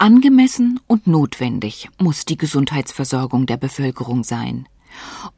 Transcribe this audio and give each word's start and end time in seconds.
Angemessen 0.00 0.78
und 0.86 1.08
notwendig 1.08 1.88
muss 1.98 2.24
die 2.24 2.36
Gesundheitsversorgung 2.36 3.46
der 3.46 3.56
Bevölkerung 3.56 4.22
sein. 4.22 4.68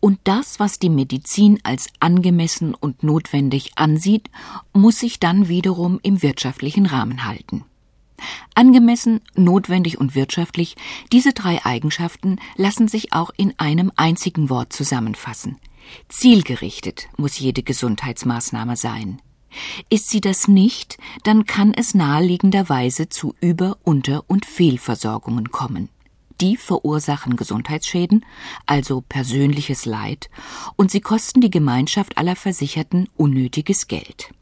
Und 0.01 0.19
das, 0.25 0.61
was 0.61 0.79
die 0.79 0.91
Medizin 0.91 1.59
als 1.63 1.89
angemessen 1.99 2.75
und 2.75 3.03
notwendig 3.03 3.73
ansieht, 3.77 4.29
muss 4.75 4.99
sich 4.99 5.19
dann 5.19 5.49
wiederum 5.49 5.99
im 6.03 6.23
wirtschaftlichen 6.23 6.85
Rahmen 6.85 7.25
halten. 7.25 7.65
Angemessen, 8.55 9.23
notwendig 9.35 9.97
und 9.99 10.15
wirtschaftlich, 10.15 10.77
diese 11.11 11.33
drei 11.33 11.65
Eigenschaften 11.65 12.37
lassen 12.57 12.87
sich 12.87 13.15
auch 13.15 13.31
in 13.39 13.59
einem 13.59 13.91
einzigen 13.97 14.51
Wort 14.51 14.75
zusammenfassen. 14.75 15.57
Zielgerichtet 16.11 17.09
muss 17.17 17.39
jede 17.39 17.63
Gesundheitsmaßnahme 17.63 18.77
sein. 18.77 19.23
Ist 19.89 20.11
sie 20.11 20.21
das 20.21 20.49
nicht, 20.49 20.99
dann 21.25 21.45
kann 21.47 21.75
es 21.75 21.95
naheliegenderweise 21.95 23.09
zu 23.09 23.35
Über-, 23.41 23.79
Unter- 23.83 24.25
und 24.29 24.47
Fehlversorgungen 24.47 25.51
kommen. 25.51 25.89
Die 26.41 26.57
verursachen 26.57 27.37
Gesundheitsschäden, 27.37 28.25
also 28.65 29.03
persönliches 29.03 29.85
Leid, 29.85 30.31
und 30.77 30.91
sie 30.91 31.01
kosten 31.01 31.41
die 31.41 31.51
Gemeinschaft 31.51 32.17
aller 32.17 32.37
Versicherten 32.37 33.09
unnötiges 33.17 33.89
Geld. 33.89 34.33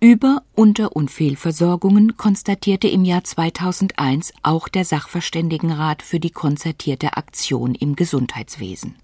Über-, 0.00 0.42
Unter- 0.54 0.94
und 0.94 1.10
Fehlversorgungen 1.10 2.18
konstatierte 2.18 2.88
im 2.88 3.06
Jahr 3.06 3.24
2001 3.24 4.34
auch 4.42 4.68
der 4.68 4.84
Sachverständigenrat 4.84 6.02
für 6.02 6.20
die 6.20 6.30
konzertierte 6.30 7.16
Aktion 7.16 7.74
im 7.74 7.96
Gesundheitswesen 7.96 8.96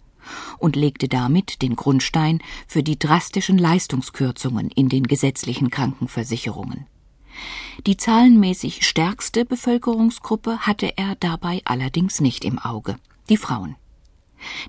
und 0.59 0.77
legte 0.77 1.09
damit 1.09 1.63
den 1.63 1.77
Grundstein 1.77 2.41
für 2.67 2.83
die 2.83 2.99
drastischen 2.99 3.59
Leistungskürzungen 3.59 4.71
in 4.71 4.89
den 4.89 5.05
gesetzlichen 5.05 5.71
Krankenversicherungen. 5.71 6.87
Die 7.87 7.97
zahlenmäßig 7.97 8.87
stärkste 8.87 9.45
Bevölkerungsgruppe 9.45 10.61
hatte 10.61 10.97
er 10.97 11.17
dabei 11.17 11.63
allerdings 11.65 12.21
nicht 12.21 12.45
im 12.45 12.59
Auge 12.59 12.97
die 13.29 13.37
Frauen. 13.37 13.77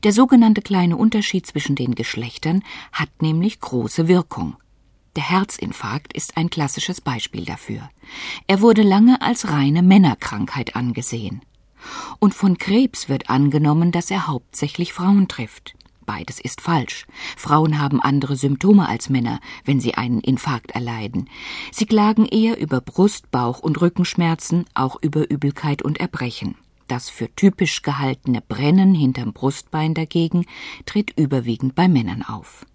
Der 0.04 0.14
sogenannte 0.14 0.62
kleine 0.62 0.98
Unterschied 0.98 1.46
zwischen 1.46 1.76
den 1.76 1.96
Geschlechtern 1.96 2.64
hat 2.92 3.10
nämlich 3.22 3.60
große 3.60 4.08
Wirkung. 4.08 4.56
Der 5.16 5.30
Herzinfarkt 5.30 6.14
ist 6.14 6.38
ein 6.38 6.50
klassisches 6.50 7.02
Beispiel 7.02 7.46
dafür. 7.46 7.90
Er 8.48 8.62
wurde 8.62 8.82
lange 8.82 9.22
als 9.22 9.50
reine 9.50 9.82
Männerkrankheit 9.82 10.76
angesehen. 10.76 11.42
Und 12.20 12.34
von 12.34 12.58
Krebs 12.58 13.10
wird 13.10 13.30
angenommen, 13.30 13.92
dass 13.92 14.12
er 14.12 14.28
hauptsächlich 14.28 14.94
Frauen 14.94 15.28
trifft. 15.28 15.76
Beides 16.06 16.40
ist 16.40 16.62
falsch. 16.62 17.06
Frauen 17.38 17.80
haben 17.80 18.02
andere 18.02 18.36
Symptome 18.36 18.88
als 18.88 19.10
Männer, 19.10 19.40
wenn 19.64 19.80
sie 19.80 19.96
einen 19.96 20.20
Infarkt 20.20 20.72
erleiden. 20.72 21.30
Sie 21.72 21.86
klagen 21.86 22.26
eher 22.26 22.59
über 22.59 22.82
Brust-, 22.82 23.32
Bauch- 23.32 23.59
und 23.59 23.80
Rückenschmerzen, 23.80 24.66
auch 24.74 24.98
über 25.02 25.30
Übelkeit 25.30 25.82
und 25.82 26.00
Erbrechen. 26.00 26.56
Das 26.88 27.09
für 27.09 27.34
typisch 27.36 27.84
gehaltene 27.84 28.42
Brennen 28.42 28.94
hinterm 28.94 29.32
Brustbein 29.32 29.94
dagegen 29.94 30.46
tritt 30.86 31.18
überwiegend 31.18 31.76
bei 31.76 31.88
Männern 31.88 32.24
auf. 32.24 32.66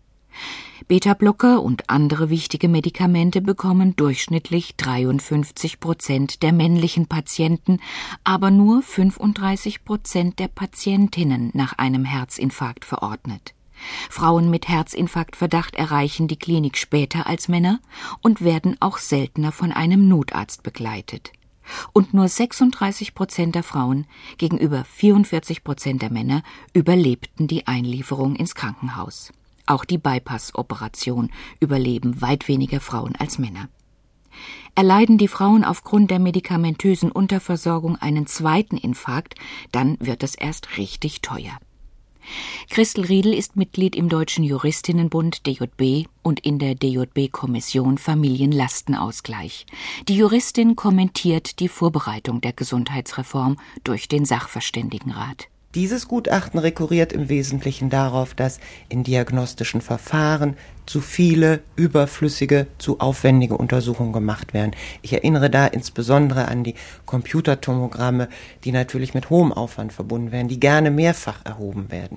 Beta-Blocker 0.88 1.62
und 1.62 1.90
andere 1.90 2.30
wichtige 2.30 2.68
Medikamente 2.68 3.40
bekommen 3.40 3.96
durchschnittlich 3.96 4.76
53 4.76 5.80
Prozent 5.80 6.42
der 6.44 6.52
männlichen 6.52 7.06
Patienten, 7.06 7.80
aber 8.22 8.52
nur 8.52 8.82
35 8.82 9.84
Prozent 9.84 10.38
der 10.38 10.48
Patientinnen 10.48 11.50
nach 11.54 11.72
einem 11.78 12.04
Herzinfarkt 12.04 12.84
verordnet. 12.84 13.54
Frauen 14.08 14.48
mit 14.48 14.68
Herzinfarktverdacht 14.68 15.74
erreichen 15.74 16.28
die 16.28 16.38
Klinik 16.38 16.78
später 16.78 17.26
als 17.26 17.48
Männer 17.48 17.80
und 18.22 18.42
werden 18.42 18.76
auch 18.80 18.98
seltener 18.98 19.52
von 19.52 19.72
einem 19.72 20.08
Notarzt 20.08 20.62
begleitet. 20.62 21.32
Und 21.92 22.14
nur 22.14 22.28
36 22.28 23.14
Prozent 23.14 23.54
der 23.54 23.64
Frauen 23.64 24.06
gegenüber 24.38 24.84
44 24.84 25.64
Prozent 25.64 26.00
der 26.00 26.12
Männer 26.12 26.42
überlebten 26.72 27.48
die 27.48 27.66
Einlieferung 27.66 28.36
ins 28.36 28.54
Krankenhaus. 28.54 29.32
Auch 29.66 29.84
die 29.84 29.98
Bypass-Operation 29.98 31.30
überleben 31.60 32.20
weit 32.20 32.48
weniger 32.48 32.80
Frauen 32.80 33.16
als 33.16 33.38
Männer. 33.38 33.68
Erleiden 34.74 35.18
die 35.18 35.28
Frauen 35.28 35.64
aufgrund 35.64 36.10
der 36.10 36.18
medikamentösen 36.18 37.10
Unterversorgung 37.10 37.96
einen 37.96 38.26
zweiten 38.26 38.76
Infarkt, 38.76 39.34
dann 39.72 39.96
wird 40.00 40.22
es 40.22 40.34
erst 40.34 40.76
richtig 40.76 41.22
teuer. 41.22 41.58
Christel 42.68 43.04
Riedel 43.04 43.32
ist 43.32 43.56
Mitglied 43.56 43.94
im 43.94 44.08
Deutschen 44.08 44.44
Juristinnenbund 44.44 45.46
DJB 45.46 46.08
und 46.22 46.40
in 46.40 46.58
der 46.58 46.74
DJB-Kommission 46.74 47.98
Familienlastenausgleich. 47.98 49.66
Die 50.08 50.16
Juristin 50.16 50.76
kommentiert 50.76 51.60
die 51.60 51.68
Vorbereitung 51.68 52.40
der 52.40 52.52
Gesundheitsreform 52.52 53.56
durch 53.84 54.08
den 54.08 54.24
Sachverständigenrat. 54.24 55.48
Dieses 55.76 56.08
Gutachten 56.08 56.58
rekurriert 56.58 57.12
im 57.12 57.28
Wesentlichen 57.28 57.90
darauf, 57.90 58.32
dass 58.32 58.60
in 58.88 59.04
diagnostischen 59.04 59.82
Verfahren 59.82 60.56
zu 60.86 61.02
viele 61.02 61.60
überflüssige, 61.76 62.66
zu 62.78 62.98
aufwendige 62.98 63.58
Untersuchungen 63.58 64.14
gemacht 64.14 64.54
werden. 64.54 64.70
Ich 65.02 65.12
erinnere 65.12 65.50
da 65.50 65.66
insbesondere 65.66 66.48
an 66.48 66.64
die 66.64 66.76
Computertomogramme, 67.04 68.30
die 68.64 68.72
natürlich 68.72 69.12
mit 69.12 69.28
hohem 69.28 69.52
Aufwand 69.52 69.92
verbunden 69.92 70.32
werden, 70.32 70.48
die 70.48 70.60
gerne 70.60 70.90
mehrfach 70.90 71.44
erhoben 71.44 71.90
werden. 71.90 72.16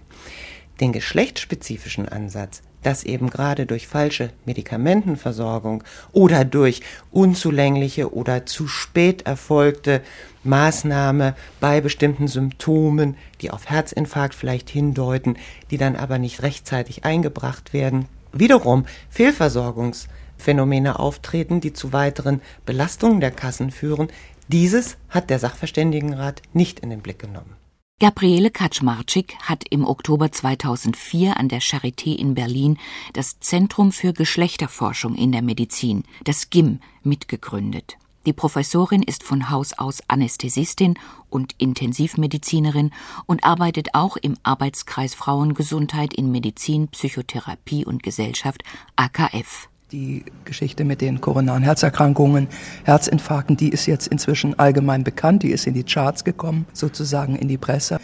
Den 0.79 0.93
geschlechtsspezifischen 0.93 2.07
Ansatz, 2.07 2.61
dass 2.83 3.03
eben 3.03 3.29
gerade 3.29 3.65
durch 3.65 3.87
falsche 3.87 4.29
Medikamentenversorgung 4.45 5.83
oder 6.13 6.45
durch 6.45 6.81
unzulängliche 7.11 8.13
oder 8.13 8.45
zu 8.45 8.67
spät 8.67 9.23
erfolgte 9.23 10.01
Maßnahme 10.43 11.35
bei 11.59 11.81
bestimmten 11.81 12.29
Symptomen, 12.29 13.17
die 13.41 13.51
auf 13.51 13.69
Herzinfarkt 13.69 14.33
vielleicht 14.33 14.69
hindeuten, 14.69 15.37
die 15.69 15.77
dann 15.77 15.97
aber 15.97 16.17
nicht 16.17 16.43
rechtzeitig 16.43 17.03
eingebracht 17.03 17.73
werden, 17.73 18.05
wiederum 18.31 18.85
Fehlversorgungsphänomene 19.09 20.97
auftreten, 20.97 21.59
die 21.59 21.73
zu 21.73 21.91
weiteren 21.91 22.41
Belastungen 22.65 23.19
der 23.19 23.31
Kassen 23.31 23.71
führen. 23.71 24.07
Dieses 24.47 24.95
hat 25.09 25.29
der 25.29 25.39
Sachverständigenrat 25.39 26.41
nicht 26.53 26.79
in 26.79 26.89
den 26.89 27.01
Blick 27.01 27.19
genommen. 27.19 27.58
Gabriele 27.99 28.49
Kaczmarczyk 28.49 29.35
hat 29.41 29.65
im 29.69 29.85
Oktober 29.85 30.31
2004 30.31 31.35
an 31.35 31.49
der 31.49 31.59
Charité 31.59 32.15
in 32.15 32.33
Berlin 32.33 32.77
das 33.11 33.41
Zentrum 33.41 33.91
für 33.91 34.13
Geschlechterforschung 34.13 35.15
in 35.15 35.33
der 35.33 35.41
Medizin, 35.41 36.05
das 36.23 36.49
GIM, 36.49 36.79
mitgegründet. 37.03 37.97
Die 38.25 38.31
Professorin 38.31 39.03
ist 39.03 39.23
von 39.23 39.49
Haus 39.49 39.73
aus 39.73 40.01
Anästhesistin 40.07 40.97
und 41.29 41.55
Intensivmedizinerin 41.57 42.91
und 43.25 43.43
arbeitet 43.43 43.89
auch 43.91 44.15
im 44.15 44.37
Arbeitskreis 44.43 45.13
Frauengesundheit 45.13 46.13
in 46.13 46.31
Medizin, 46.31 46.87
Psychotherapie 46.87 47.83
und 47.83 48.01
Gesellschaft 48.01 48.63
AKF. 48.95 49.67
Die 49.91 50.23
Geschichte 50.45 50.85
mit 50.85 51.01
den 51.01 51.19
koronaren 51.19 51.63
Herzerkrankungen, 51.63 52.47
Herzinfarkten, 52.83 53.57
die 53.57 53.69
ist 53.69 53.87
jetzt 53.87 54.05
inzwischen 54.05 54.59
allgemein 54.59 55.03
bekannt, 55.03 55.41
die 55.41 55.49
ist 55.49 55.65
in 55.65 55.73
die 55.73 55.83
Charts 55.83 56.23
gekommen, 56.23 56.67
sozusagen 56.73 57.35
in 57.35 57.47
die 57.47 57.57
Presse. 57.57 57.97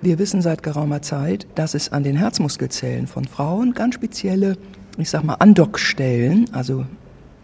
Wir 0.00 0.18
wissen 0.18 0.40
seit 0.40 0.62
geraumer 0.62 1.02
Zeit, 1.02 1.46
dass 1.54 1.74
es 1.74 1.92
an 1.92 2.04
den 2.04 2.16
Herzmuskelzellen 2.16 3.06
von 3.06 3.26
Frauen 3.26 3.74
ganz 3.74 3.96
spezielle, 3.96 4.56
ich 4.96 5.10
sag 5.10 5.24
mal, 5.24 5.34
Andockstellen, 5.34 6.48
also 6.52 6.86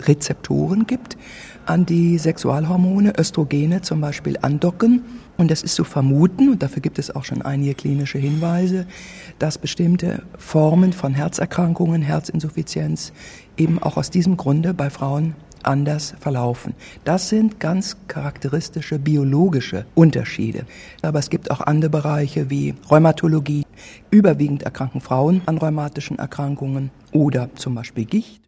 Rezeptoren 0.01 0.87
gibt, 0.87 1.19
an 1.67 1.87
die 1.87 2.19
Sexualhormone, 2.19 3.13
Östrogene 3.19 3.83
zum 3.83 4.01
Beispiel 4.01 4.39
andocken. 4.43 5.03
Und 5.37 5.51
das 5.51 5.63
ist 5.63 5.75
zu 5.75 5.85
vermuten, 5.85 6.51
und 6.51 6.63
dafür 6.63 6.83
gibt 6.83 6.99
es 6.99 7.15
auch 7.15 7.25
schon 7.25 7.43
einige 7.43 7.75
klinische 7.75 8.19
Hinweise, 8.19 8.87
dass 9.39 9.59
bestimmte 9.59 10.23
Formen 10.39 10.93
von 10.93 11.15
Herzerkrankungen, 11.15 12.03
Herzinsuffizienz 12.03 13.13
eben 13.57 13.83
auch 13.83 13.97
aus 13.97 14.11
diesem 14.11 14.37
Grunde 14.37 14.75
bei 14.75 14.91
Frauen 14.91 15.35
anders 15.63 16.15
verlaufen. 16.21 16.75
Das 17.05 17.29
sind 17.29 17.61
ganz 17.61 17.97
charakteristische 18.09 18.99
biologische 18.99 19.87
Unterschiede. 19.95 20.67
Aber 21.03 21.19
es 21.19 21.31
gibt 21.31 21.51
auch 21.51 21.61
andere 21.61 21.91
Bereiche 21.91 22.51
wie 22.51 22.75
Rheumatologie. 22.91 23.65
Überwiegend 24.11 24.63
erkranken 24.63 25.01
Frauen 25.01 25.43
an 25.47 25.59
rheumatischen 25.59 26.19
Erkrankungen 26.19 26.91
oder 27.13 27.51
zum 27.55 27.75
Beispiel 27.75 28.05
Gicht. 28.05 28.43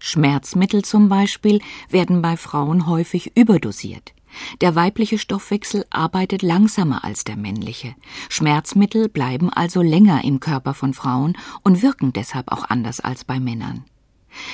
Schmerzmittel 0.00 0.82
zum 0.82 1.08
Beispiel 1.08 1.60
werden 1.88 2.22
bei 2.22 2.36
Frauen 2.36 2.86
häufig 2.86 3.36
überdosiert. 3.36 4.12
Der 4.60 4.74
weibliche 4.74 5.18
Stoffwechsel 5.18 5.84
arbeitet 5.90 6.42
langsamer 6.42 7.04
als 7.04 7.24
der 7.24 7.36
männliche. 7.36 7.94
Schmerzmittel 8.28 9.08
bleiben 9.08 9.50
also 9.50 9.82
länger 9.82 10.24
im 10.24 10.40
Körper 10.40 10.74
von 10.74 10.94
Frauen 10.94 11.36
und 11.62 11.82
wirken 11.82 12.12
deshalb 12.12 12.50
auch 12.50 12.64
anders 12.64 13.00
als 13.00 13.24
bei 13.24 13.38
Männern. 13.38 13.84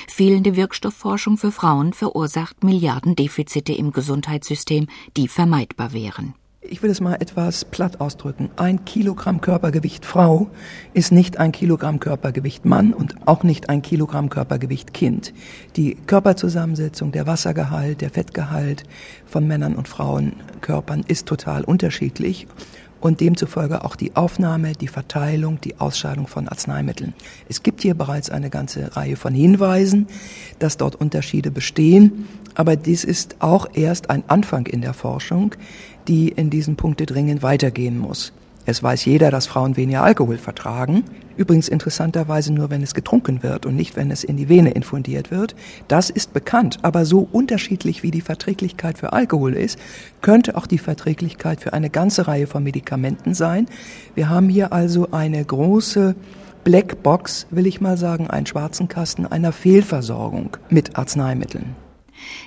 Fehlende 0.07 0.55
Wirkstoffforschung 0.55 1.37
für 1.37 1.51
Frauen 1.51 1.93
verursacht 1.93 2.63
Milliardendefizite 2.63 3.73
im 3.73 3.91
Gesundheitssystem, 3.91 4.87
die 5.15 5.27
vermeidbar 5.27 5.93
wären. 5.93 6.33
Ich 6.69 6.83
will 6.83 6.89
es 6.89 6.99
mal 6.99 7.15
etwas 7.15 7.63
platt 7.63 8.01
ausdrücken. 8.01 8.49
Ein 8.57 8.83
Kilogramm 8.83 9.39
Körpergewicht 9.39 10.05
Frau 10.05 10.49
ist 10.93 11.13
nicht 11.13 11.37
ein 11.37 11.53
Kilogramm 11.53 12.01
Körpergewicht 12.01 12.65
Mann 12.65 12.93
und 12.93 13.15
auch 13.25 13.43
nicht 13.43 13.69
ein 13.69 13.81
Kilogramm 13.81 14.29
Körpergewicht 14.29 14.93
Kind. 14.93 15.33
Die 15.77 15.95
Körperzusammensetzung, 15.95 17.13
der 17.13 17.25
Wassergehalt, 17.25 18.01
der 18.01 18.09
Fettgehalt 18.09 18.83
von 19.25 19.47
Männern 19.47 19.75
und 19.75 19.87
Frauenkörpern 19.87 21.05
ist 21.07 21.25
total 21.25 21.63
unterschiedlich 21.63 22.47
und 22.99 23.21
demzufolge 23.21 23.85
auch 23.85 23.95
die 23.95 24.15
Aufnahme, 24.15 24.73
die 24.73 24.87
Verteilung, 24.87 25.61
die 25.61 25.79
Ausscheidung 25.79 26.27
von 26.27 26.49
Arzneimitteln. 26.49 27.13
Es 27.47 27.63
gibt 27.63 27.81
hier 27.81 27.93
bereits 27.93 28.29
eine 28.29 28.49
ganze 28.49 28.95
Reihe 28.95 29.15
von 29.15 29.33
Hinweisen, 29.33 30.07
dass 30.59 30.77
dort 30.77 30.95
Unterschiede 30.95 31.51
bestehen, 31.51 32.27
aber 32.57 32.75
dies 32.75 33.03
ist 33.03 33.37
auch 33.39 33.67
erst 33.73 34.09
ein 34.09 34.23
Anfang 34.27 34.65
in 34.65 34.81
der 34.81 34.93
Forschung 34.93 35.55
die 36.07 36.29
in 36.29 36.49
diesen 36.49 36.75
Punkte 36.75 37.05
dringend 37.05 37.43
weitergehen 37.43 37.97
muss. 37.97 38.33
Es 38.65 38.83
weiß 38.83 39.05
jeder, 39.05 39.31
dass 39.31 39.47
Frauen 39.47 39.77
weniger 39.77 40.03
Alkohol 40.03 40.37
vertragen. 40.37 41.05
Übrigens 41.37 41.69
interessanterweise 41.69 42.51
nur, 42.51 42.69
wenn 42.69 42.83
es 42.83 42.93
getrunken 42.93 43.41
wird 43.41 43.65
und 43.65 43.77
nicht, 43.77 43.95
wenn 43.95 44.11
es 44.11 44.25
in 44.25 44.35
die 44.35 44.49
Vene 44.49 44.71
infundiert 44.71 45.31
wird. 45.31 45.55
Das 45.87 46.09
ist 46.09 46.33
bekannt. 46.33 46.79
Aber 46.81 47.05
so 47.05 47.29
unterschiedlich 47.31 48.03
wie 48.03 48.11
die 48.11 48.21
Verträglichkeit 48.21 48.97
für 48.97 49.13
Alkohol 49.13 49.53
ist, 49.53 49.79
könnte 50.21 50.57
auch 50.57 50.67
die 50.67 50.79
Verträglichkeit 50.79 51.61
für 51.61 51.71
eine 51.71 51.89
ganze 51.89 52.27
Reihe 52.27 52.47
von 52.47 52.63
Medikamenten 52.63 53.33
sein. 53.33 53.67
Wir 54.15 54.27
haben 54.27 54.49
hier 54.49 54.73
also 54.73 55.11
eine 55.11 55.45
große 55.45 56.15
Blackbox, 56.65 57.47
will 57.51 57.67
ich 57.67 57.79
mal 57.79 57.95
sagen, 57.95 58.27
einen 58.29 58.47
schwarzen 58.47 58.89
Kasten 58.89 59.25
einer 59.25 59.53
Fehlversorgung 59.53 60.57
mit 60.69 60.97
Arzneimitteln. 60.97 61.86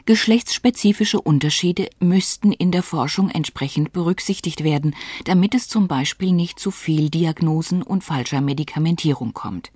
Geschlechtsspezifische 0.07 1.21
Unterschiede 1.21 1.89
müssten 2.01 2.53
in 2.53 2.71
der 2.71 2.83
Forschung 2.83 3.31
entsprechend 3.31 3.93
berücksichtigt 3.93 4.65
werden, 4.65 4.95
damit 5.25 5.55
es 5.55 5.69
zum 5.69 5.89
Beispiel 5.89 6.33
nicht 6.33 6.59
zu 6.59 6.71
Fehldiagnosen 6.71 7.83
und 7.83 8.05
falscher 8.05 8.41
Medikamentierung 8.41 9.33
kommt. 9.33 9.71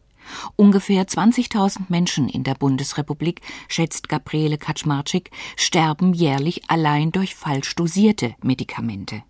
Ungefähr 0.57 1.07
20.000 1.07 1.83
Menschen 1.89 2.29
in 2.29 2.45
der 2.45 2.55
Bundesrepublik, 2.55 3.43
schätzt 3.69 4.09
Gabriele 4.09 4.59
Kaczmarczyk, 4.59 5.31
sterben 5.57 6.15
jährlich 6.15 6.63
allein 6.69 7.13
durch 7.13 7.35
falsch 7.35 7.75
dosierte 7.75 8.35
Medikamente. 8.43 9.23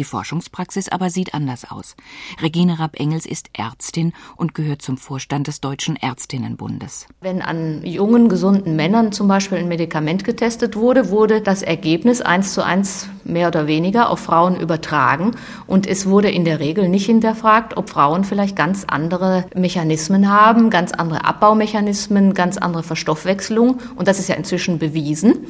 Die 0.00 0.04
Forschungspraxis 0.04 0.88
aber 0.88 1.10
sieht 1.10 1.34
anders 1.34 1.70
aus. 1.70 1.94
Regine 2.40 2.78
Rapp-Engels 2.78 3.26
ist 3.26 3.50
Ärztin 3.52 4.14
und 4.34 4.54
gehört 4.54 4.80
zum 4.80 4.96
Vorstand 4.96 5.46
des 5.46 5.60
Deutschen 5.60 5.94
Ärztinnenbundes. 5.94 7.06
Wenn 7.20 7.42
an 7.42 7.84
jungen, 7.84 8.30
gesunden 8.30 8.76
Männern 8.76 9.12
zum 9.12 9.28
Beispiel 9.28 9.58
ein 9.58 9.68
Medikament 9.68 10.24
getestet 10.24 10.74
wurde, 10.74 11.10
wurde 11.10 11.42
das 11.42 11.60
Ergebnis 11.60 12.22
eins 12.22 12.54
zu 12.54 12.64
eins 12.64 13.10
mehr 13.24 13.48
oder 13.48 13.66
weniger 13.66 14.08
auf 14.08 14.20
Frauen 14.20 14.58
übertragen. 14.58 15.32
Und 15.66 15.86
es 15.86 16.06
wurde 16.06 16.30
in 16.30 16.46
der 16.46 16.60
Regel 16.60 16.88
nicht 16.88 17.04
hinterfragt, 17.04 17.76
ob 17.76 17.90
Frauen 17.90 18.24
vielleicht 18.24 18.56
ganz 18.56 18.86
andere 18.88 19.44
Mechanismen 19.54 20.30
haben, 20.30 20.70
ganz 20.70 20.92
andere 20.92 21.26
Abbaumechanismen, 21.26 22.32
ganz 22.32 22.56
andere 22.56 22.84
Verstoffwechslung. 22.84 23.80
Und 23.96 24.08
das 24.08 24.18
ist 24.18 24.30
ja 24.30 24.34
inzwischen 24.34 24.78
bewiesen. 24.78 25.46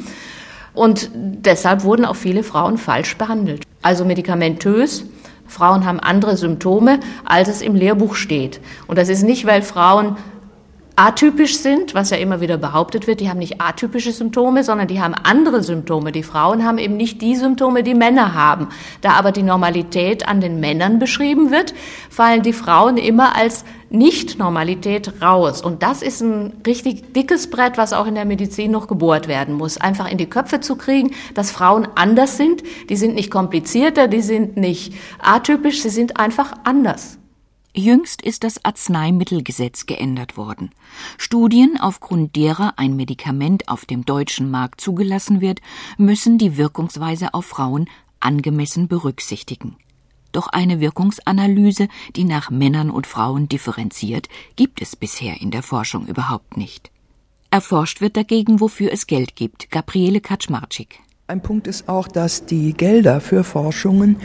Und 0.75 1.11
deshalb 1.15 1.85
wurden 1.85 2.05
auch 2.05 2.17
viele 2.17 2.43
Frauen 2.43 2.79
falsch 2.79 3.17
behandelt. 3.17 3.63
Also 3.83 4.05
medikamentös. 4.05 5.05
Frauen 5.47 5.85
haben 5.85 5.99
andere 5.99 6.37
Symptome, 6.37 7.01
als 7.25 7.49
es 7.49 7.61
im 7.61 7.75
Lehrbuch 7.75 8.15
steht. 8.15 8.61
Und 8.87 8.99
das 8.99 9.09
ist 9.09 9.23
nicht, 9.25 9.47
weil 9.47 9.63
Frauen 9.63 10.17
atypisch 11.01 11.57
sind, 11.57 11.95
was 11.95 12.11
ja 12.11 12.19
immer 12.19 12.43
wieder 12.43 12.59
behauptet 12.59 13.07
wird, 13.07 13.21
die 13.21 13.31
haben 13.31 13.39
nicht 13.39 13.59
atypische 13.59 14.13
Symptome, 14.13 14.65
sondern 14.65 14.87
die 14.87 15.01
haben 15.01 15.15
andere 15.15 15.63
Symptome. 15.63 16.13
Die 16.13 16.23
Frauen 16.23 16.63
haben 16.63 16.77
eben 16.77 16.99
nicht 16.99 17.23
die 17.23 17.37
Symptome, 17.37 17.83
die 17.83 17.95
Männer 17.95 18.35
haben. 18.35 18.69
Da 19.01 19.13
aber 19.13 19.33
die 19.33 19.43
Normalität 19.43 20.29
an 20.29 20.43
den 20.43 20.61
Männern 20.61 20.99
beschrieben 20.99 21.51
wird, 21.51 21.73
fallen 22.11 22.43
die 22.43 22.53
Frauen 22.53 22.99
immer 22.99 23.35
als 23.35 23.65
Nicht-Normalität 23.89 25.23
raus. 25.23 25.63
Und 25.63 25.83
das 25.83 26.03
ist 26.03 26.21
ein 26.21 26.61
richtig 26.67 27.15
dickes 27.15 27.49
Brett, 27.49 27.79
was 27.79 27.95
auch 27.95 28.07
in 28.07 28.15
der 28.15 28.27
Medizin 28.27 28.71
noch 28.71 28.87
gebohrt 28.87 29.27
werden 29.27 29.55
muss. 29.55 29.79
Einfach 29.79 30.07
in 30.07 30.19
die 30.19 30.29
Köpfe 30.29 30.61
zu 30.61 30.77
kriegen, 30.77 31.13
dass 31.33 31.51
Frauen 31.51 31.89
anders 31.95 32.37
sind. 32.37 32.63
Die 32.91 32.97
sind 32.97 33.15
nicht 33.15 33.31
komplizierter, 33.31 34.07
die 34.07 34.21
sind 34.21 34.59
nicht 34.59 34.93
atypisch, 35.19 35.81
sie 35.81 35.89
sind 35.89 36.21
einfach 36.21 36.53
anders. 36.65 37.20
Jüngst 37.75 38.21
ist 38.23 38.43
das 38.43 38.65
Arzneimittelgesetz 38.65 39.87
geändert 39.87 40.37
worden. 40.37 40.71
Studien, 41.19 41.79
aufgrund 41.81 42.35
derer 42.35 42.75
ein 42.79 42.97
Medikament 42.97 43.69
auf 43.69 43.85
dem 43.85 44.05
deutschen 44.05 44.51
Markt 44.51 44.81
zugelassen 44.81 45.41
wird, 45.41 45.61
müssen 45.97 46.37
die 46.37 46.57
Wirkungsweise 46.57 47.33
auf 47.33 47.47
Frauen 47.47 47.89
angemessen 48.19 48.89
berücksichtigen. 48.89 49.77
Doch 50.33 50.49
eine 50.49 50.81
Wirkungsanalyse, 50.81 51.89
die 52.17 52.25
nach 52.25 52.51
Männern 52.51 52.91
und 52.91 53.07
Frauen 53.07 53.49
differenziert, 53.49 54.29
gibt 54.57 54.83
es 54.83 54.97
bisher 54.97 55.41
in 55.41 55.51
der 55.51 55.63
Forschung 55.63 56.07
überhaupt 56.07 56.57
nicht. 56.57 56.91
Erforscht 57.51 58.01
wird 58.01 58.17
dagegen, 58.17 58.61
wofür 58.61 58.93
es 58.93 59.07
Geld 59.07 59.35
gibt. 59.35 59.71
Gabriele 59.71 60.21
Kaczmarczyk. 60.21 61.01
Ein 61.27 61.43
Punkt 61.43 61.67
ist 61.69 61.89
auch, 61.89 62.09
dass 62.09 62.47
die 62.47 62.73
Gelder 62.75 63.21
für 63.21 63.45
Forschungen 63.45 64.17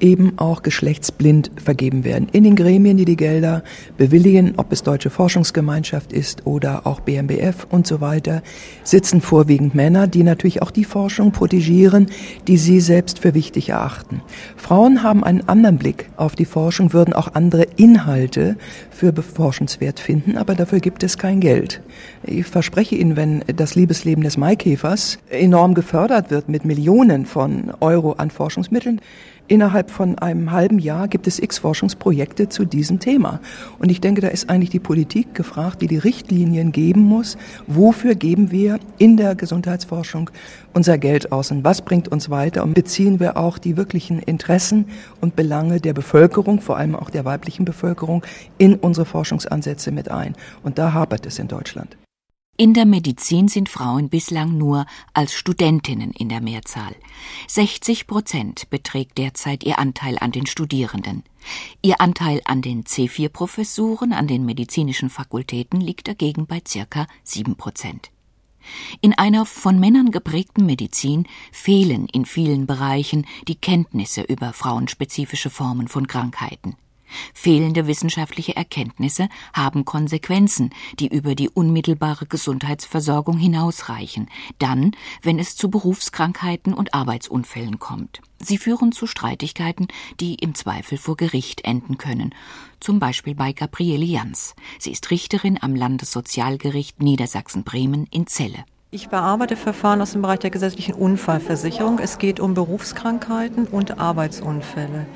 eben 0.00 0.38
auch 0.38 0.62
geschlechtsblind 0.62 1.50
vergeben 1.62 2.04
werden. 2.04 2.28
In 2.32 2.44
den 2.44 2.56
Gremien, 2.56 2.96
die 2.96 3.04
die 3.04 3.16
Gelder 3.16 3.62
bewilligen, 3.96 4.54
ob 4.56 4.72
es 4.72 4.82
Deutsche 4.82 5.10
Forschungsgemeinschaft 5.10 6.12
ist 6.12 6.46
oder 6.46 6.86
auch 6.86 7.00
BMBF 7.00 7.66
und 7.70 7.86
so 7.86 8.00
weiter, 8.00 8.42
sitzen 8.82 9.20
vorwiegend 9.20 9.74
Männer, 9.74 10.06
die 10.06 10.22
natürlich 10.22 10.62
auch 10.62 10.70
die 10.70 10.84
Forschung 10.84 11.32
protegieren, 11.32 12.06
die 12.46 12.56
sie 12.56 12.80
selbst 12.80 13.18
für 13.18 13.34
wichtig 13.34 13.68
erachten. 13.68 14.22
Frauen 14.56 15.02
haben 15.02 15.24
einen 15.24 15.48
anderen 15.48 15.78
Blick 15.78 16.08
auf 16.16 16.34
die 16.34 16.44
Forschung, 16.44 16.92
würden 16.92 17.14
auch 17.14 17.34
andere 17.34 17.66
Inhalte 17.76 18.56
für 18.90 19.12
beforschenswert 19.12 20.00
finden, 20.00 20.36
aber 20.36 20.54
dafür 20.54 20.80
gibt 20.80 21.02
es 21.02 21.18
kein 21.18 21.40
Geld. 21.40 21.82
Ich 22.22 22.46
verspreche 22.46 22.96
Ihnen, 22.96 23.16
wenn 23.16 23.44
das 23.54 23.74
Liebesleben 23.74 24.24
des 24.24 24.36
Maikäfers 24.36 25.18
enorm 25.30 25.74
gefördert 25.74 26.30
wird 26.30 26.48
mit 26.48 26.64
Millionen 26.64 27.26
von 27.26 27.72
Euro 27.80 28.12
an 28.12 28.30
Forschungsmitteln, 28.30 29.00
Innerhalb 29.50 29.90
von 29.90 30.16
einem 30.16 30.52
halben 30.52 30.78
Jahr 30.78 31.08
gibt 31.08 31.26
es 31.26 31.40
x 31.40 31.58
Forschungsprojekte 31.58 32.48
zu 32.48 32.64
diesem 32.64 33.00
Thema. 33.00 33.40
Und 33.80 33.90
ich 33.90 34.00
denke, 34.00 34.20
da 34.20 34.28
ist 34.28 34.48
eigentlich 34.48 34.70
die 34.70 34.78
Politik 34.78 35.34
gefragt, 35.34 35.82
die 35.82 35.88
die 35.88 35.98
Richtlinien 35.98 36.70
geben 36.70 37.00
muss. 37.00 37.36
Wofür 37.66 38.14
geben 38.14 38.52
wir 38.52 38.78
in 38.98 39.16
der 39.16 39.34
Gesundheitsforschung 39.34 40.30
unser 40.72 40.98
Geld 40.98 41.32
aus 41.32 41.50
und 41.50 41.64
was 41.64 41.82
bringt 41.82 42.06
uns 42.06 42.30
weiter? 42.30 42.62
Und 42.62 42.74
beziehen 42.74 43.18
wir 43.18 43.36
auch 43.36 43.58
die 43.58 43.76
wirklichen 43.76 44.20
Interessen 44.20 44.84
und 45.20 45.34
Belange 45.34 45.80
der 45.80 45.94
Bevölkerung, 45.94 46.60
vor 46.60 46.76
allem 46.76 46.94
auch 46.94 47.10
der 47.10 47.24
weiblichen 47.24 47.64
Bevölkerung, 47.64 48.24
in 48.56 48.76
unsere 48.76 49.04
Forschungsansätze 49.04 49.90
mit 49.90 50.12
ein? 50.12 50.36
Und 50.62 50.78
da 50.78 50.92
hapert 50.92 51.26
es 51.26 51.40
in 51.40 51.48
Deutschland. 51.48 51.96
In 52.60 52.74
der 52.74 52.84
Medizin 52.84 53.48
sind 53.48 53.70
Frauen 53.70 54.10
bislang 54.10 54.58
nur 54.58 54.84
als 55.14 55.32
Studentinnen 55.32 56.10
in 56.10 56.28
der 56.28 56.42
Mehrzahl. 56.42 56.94
60 57.48 58.06
Prozent 58.06 58.68
beträgt 58.68 59.16
derzeit 59.16 59.64
ihr 59.64 59.78
Anteil 59.78 60.18
an 60.18 60.30
den 60.30 60.44
Studierenden. 60.44 61.24
Ihr 61.80 62.02
Anteil 62.02 62.42
an 62.44 62.60
den 62.60 62.84
C4-Professuren 62.84 64.12
an 64.12 64.26
den 64.26 64.44
medizinischen 64.44 65.08
Fakultäten 65.08 65.80
liegt 65.80 66.06
dagegen 66.06 66.44
bei 66.44 66.60
circa 66.68 67.06
7 67.24 67.56
Prozent. 67.56 68.10
In 69.00 69.14
einer 69.14 69.46
von 69.46 69.80
Männern 69.80 70.10
geprägten 70.10 70.66
Medizin 70.66 71.26
fehlen 71.52 72.08
in 72.08 72.26
vielen 72.26 72.66
Bereichen 72.66 73.26
die 73.48 73.56
Kenntnisse 73.56 74.20
über 74.20 74.52
frauenspezifische 74.52 75.48
Formen 75.48 75.88
von 75.88 76.06
Krankheiten. 76.06 76.76
Fehlende 77.34 77.86
wissenschaftliche 77.86 78.56
Erkenntnisse 78.56 79.28
haben 79.52 79.84
Konsequenzen, 79.84 80.70
die 80.98 81.08
über 81.08 81.34
die 81.34 81.48
unmittelbare 81.48 82.26
Gesundheitsversorgung 82.26 83.38
hinausreichen, 83.38 84.28
dann, 84.58 84.92
wenn 85.22 85.38
es 85.38 85.56
zu 85.56 85.70
Berufskrankheiten 85.70 86.74
und 86.74 86.94
Arbeitsunfällen 86.94 87.78
kommt. 87.78 88.20
Sie 88.38 88.56
führen 88.56 88.92
zu 88.92 89.06
Streitigkeiten, 89.06 89.88
die 90.18 90.34
im 90.36 90.54
Zweifel 90.54 90.96
vor 90.96 91.16
Gericht 91.16 91.64
enden 91.64 91.98
können, 91.98 92.34
zum 92.80 92.98
Beispiel 92.98 93.34
bei 93.34 93.52
Gabriele 93.52 94.04
Jans. 94.04 94.54
Sie 94.78 94.92
ist 94.92 95.10
Richterin 95.10 95.58
am 95.60 95.74
Landessozialgericht 95.74 97.02
Niedersachsen-Bremen 97.02 98.06
in 98.10 98.26
Celle. 98.26 98.64
Ich 98.92 99.08
bearbeite 99.08 99.54
Verfahren 99.54 100.00
aus 100.00 100.12
dem 100.12 100.22
Bereich 100.22 100.40
der 100.40 100.50
gesetzlichen 100.50 100.94
Unfallversicherung. 100.94 102.00
Es 102.00 102.18
geht 102.18 102.40
um 102.40 102.54
Berufskrankheiten 102.54 103.66
und 103.66 104.00
Arbeitsunfälle. 104.00 105.06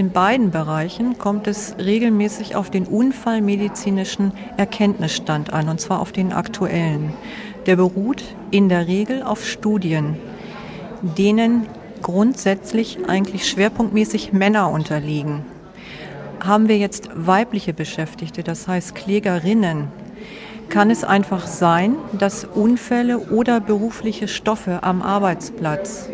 In 0.00 0.12
beiden 0.12 0.50
Bereichen 0.50 1.18
kommt 1.18 1.46
es 1.46 1.74
regelmäßig 1.78 2.56
auf 2.56 2.70
den 2.70 2.86
unfallmedizinischen 2.86 4.32
Erkenntnisstand 4.56 5.52
an, 5.52 5.68
und 5.68 5.78
zwar 5.78 6.00
auf 6.00 6.10
den 6.10 6.32
aktuellen. 6.32 7.12
Der 7.66 7.76
beruht 7.76 8.24
in 8.50 8.70
der 8.70 8.88
Regel 8.88 9.22
auf 9.22 9.44
Studien, 9.46 10.16
denen 11.02 11.66
grundsätzlich 12.00 13.10
eigentlich 13.10 13.46
schwerpunktmäßig 13.46 14.32
Männer 14.32 14.70
unterliegen. 14.70 15.44
Haben 16.42 16.68
wir 16.68 16.78
jetzt 16.78 17.10
weibliche 17.14 17.74
Beschäftigte, 17.74 18.42
das 18.42 18.66
heißt 18.68 18.94
Klägerinnen, 18.94 19.88
kann 20.70 20.90
es 20.90 21.04
einfach 21.04 21.46
sein, 21.46 21.96
dass 22.18 22.46
Unfälle 22.46 23.18
oder 23.18 23.60
berufliche 23.60 24.28
Stoffe 24.28 24.82
am 24.82 25.02
Arbeitsplatz 25.02 26.08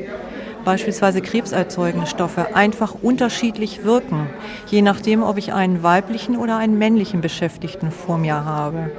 beispielsweise 0.66 1.22
krebserzeugende 1.22 2.08
Stoffe, 2.08 2.56
einfach 2.56 2.96
unterschiedlich 3.00 3.84
wirken, 3.84 4.26
je 4.66 4.82
nachdem, 4.82 5.22
ob 5.22 5.38
ich 5.38 5.52
einen 5.52 5.84
weiblichen 5.84 6.36
oder 6.36 6.58
einen 6.58 6.76
männlichen 6.76 7.20
Beschäftigten 7.20 7.92
vor 7.92 8.18
mir 8.18 8.44
habe. 8.44 8.90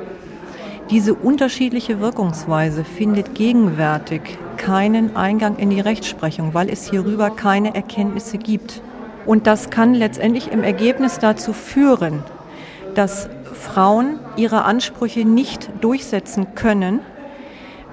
Diese 0.89 1.13
unterschiedliche 1.13 1.99
Wirkungsweise 1.99 2.85
findet 2.85 3.35
gegenwärtig 3.35 4.21
keinen 4.55 5.17
Eingang 5.17 5.57
in 5.57 5.69
die 5.69 5.81
Rechtsprechung, 5.81 6.53
weil 6.53 6.69
es 6.69 6.89
hierüber 6.89 7.31
keine 7.31 7.75
Erkenntnisse 7.75 8.37
gibt. 8.37 8.81
Und 9.25 9.45
das 9.45 9.69
kann 9.69 9.93
letztendlich 9.93 10.53
im 10.53 10.63
Ergebnis 10.63 11.19
dazu 11.19 11.51
führen, 11.51 12.23
dass 12.95 13.27
Frauen 13.53 14.19
ihre 14.37 14.63
Ansprüche 14.63 15.25
nicht 15.25 15.69
durchsetzen 15.81 16.55
können, 16.55 17.01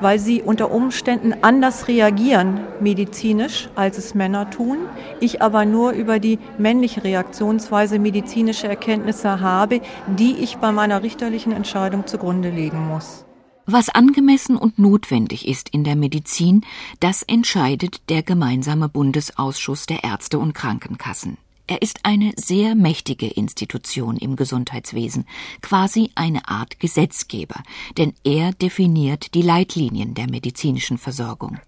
weil 0.01 0.19
sie 0.19 0.43
unter 0.43 0.71
Umständen 0.71 1.35
anders 1.43 1.89
reagieren 1.89 2.61
medizinisch, 2.81 3.69
als 3.75 3.99
es 3.99 4.15
Männer 4.15 4.51
tun. 4.51 4.79
Ich 5.21 5.43
aber 5.43 5.65
nur 5.65 5.93
über 5.93 6.19
die 6.19 6.39
männliche 6.59 7.05
Reaktionsweise 7.05 7.99
medizinische 7.99 8.69
Erkenntnisse 8.69 9.41
habe, 9.41 9.81
die 10.07 10.37
ich 10.37 10.57
bei 10.57 10.73
meiner 10.73 11.03
richterlichen 11.03 11.53
Entscheidung 11.53 12.07
zugrunde 12.07 12.51
legen 12.51 12.87
muss. 12.89 13.25
Was 13.67 13.89
angemessen 13.89 14.57
und 14.57 14.79
notwendig 14.79 15.49
ist 15.49 15.71
in 15.71 15.85
der 15.85 15.97
Medizin, 15.97 16.67
das 17.01 17.23
entscheidet 17.23 18.11
der 18.11 18.23
gemeinsame 18.23 18.91
Bundesausschuss 18.91 19.87
der 19.87 20.05
Ärzte 20.05 20.39
und 20.39 20.53
Krankenkassen. 20.53 21.39
Er 21.66 21.80
ist 21.80 22.00
eine 22.02 22.33
sehr 22.37 22.75
mächtige 22.75 23.26
Institution 23.26 24.18
im 24.18 24.37
Gesundheitswesen, 24.37 25.26
quasi 25.62 26.11
eine 26.14 26.47
Art 26.47 26.78
Gesetzgeber, 26.78 27.62
denn 27.97 28.12
er 28.23 28.52
definiert 28.52 29.35
die 29.35 29.40
Leitlinien 29.40 30.12
der 30.14 30.28
medizinischen 30.28 30.99
Versorgung. 30.99 31.59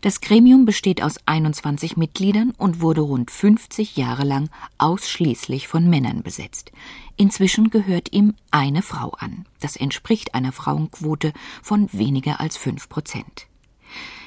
Das 0.00 0.20
Gremium 0.20 0.64
besteht 0.64 1.02
aus 1.02 1.16
21 1.26 1.96
Mitgliedern 1.96 2.52
und 2.56 2.80
wurde 2.80 3.02
rund 3.02 3.30
50 3.30 3.96
Jahre 3.96 4.24
lang 4.24 4.48
ausschließlich 4.78 5.68
von 5.68 5.88
Männern 5.90 6.22
besetzt. 6.22 6.72
Inzwischen 7.16 7.68
gehört 7.70 8.12
ihm 8.12 8.34
eine 8.50 8.80
Frau 8.82 9.10
an. 9.10 9.44
Das 9.60 9.76
entspricht 9.76 10.34
einer 10.34 10.52
Frauenquote 10.52 11.32
von 11.62 11.88
weniger 11.92 12.40
als 12.40 12.56
fünf 12.56 12.88
Prozent. 12.88 13.48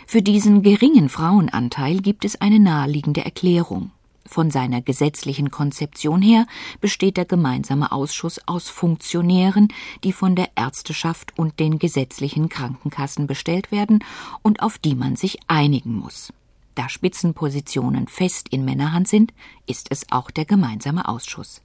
Für 0.06 0.22
diesen 0.22 0.62
geringen 0.62 1.10
Frauenanteil 1.10 2.00
gibt 2.00 2.26
es 2.26 2.42
eine 2.42 2.60
naheliegende 2.60 3.24
Erklärung. 3.24 3.92
Von 4.30 4.52
seiner 4.52 4.84
gesetzlichen 4.84 5.50
Konzeption 5.50 6.22
her 6.22 6.46
besteht 6.82 7.18
der 7.18 7.26
gemeinsame 7.26 7.92
Ausschuss 7.92 8.40
aus 8.46 8.70
Funktionären, 8.70 9.70
die 10.04 10.14
von 10.14 10.36
der 10.36 10.50
Ärzteschaft 10.56 11.36
und 11.36 11.60
den 11.60 11.80
gesetzlichen 11.80 12.48
Krankenkassen 12.48 13.26
bestellt 13.26 13.72
werden 13.72 14.04
und 14.44 14.62
auf 14.62 14.78
die 14.78 14.94
man 14.94 15.16
sich 15.16 15.40
einigen 15.48 15.96
muss. 15.96 16.32
Da 16.76 16.90
Spitzenpositionen 16.90 18.08
fest 18.08 18.50
in 18.50 18.64
Männerhand 18.66 19.08
sind, 19.08 19.34
ist 19.66 19.88
es 19.90 20.12
auch 20.12 20.30
der 20.30 20.46
gemeinsame 20.46 21.08
Ausschuss. 21.08 21.64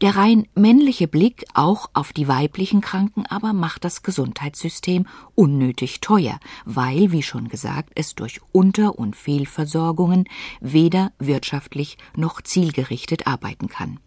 Der 0.00 0.16
rein 0.16 0.46
männliche 0.54 1.08
Blick 1.08 1.44
auch 1.54 1.90
auf 1.92 2.12
die 2.12 2.28
weiblichen 2.28 2.80
Kranken 2.80 3.26
aber 3.26 3.52
macht 3.52 3.84
das 3.84 4.02
Gesundheitssystem 4.02 5.06
unnötig 5.34 6.00
teuer, 6.00 6.40
weil, 6.64 7.12
wie 7.12 7.22
schon 7.22 7.48
gesagt, 7.48 7.90
es 7.94 8.14
durch 8.14 8.40
Unter- 8.52 8.98
und 8.98 9.16
Fehlversorgungen 9.16 10.24
weder 10.60 11.12
wirtschaftlich 11.18 11.98
noch 12.16 12.40
zielgerichtet 12.40 13.26
arbeiten 13.26 13.68
kann. 13.68 14.00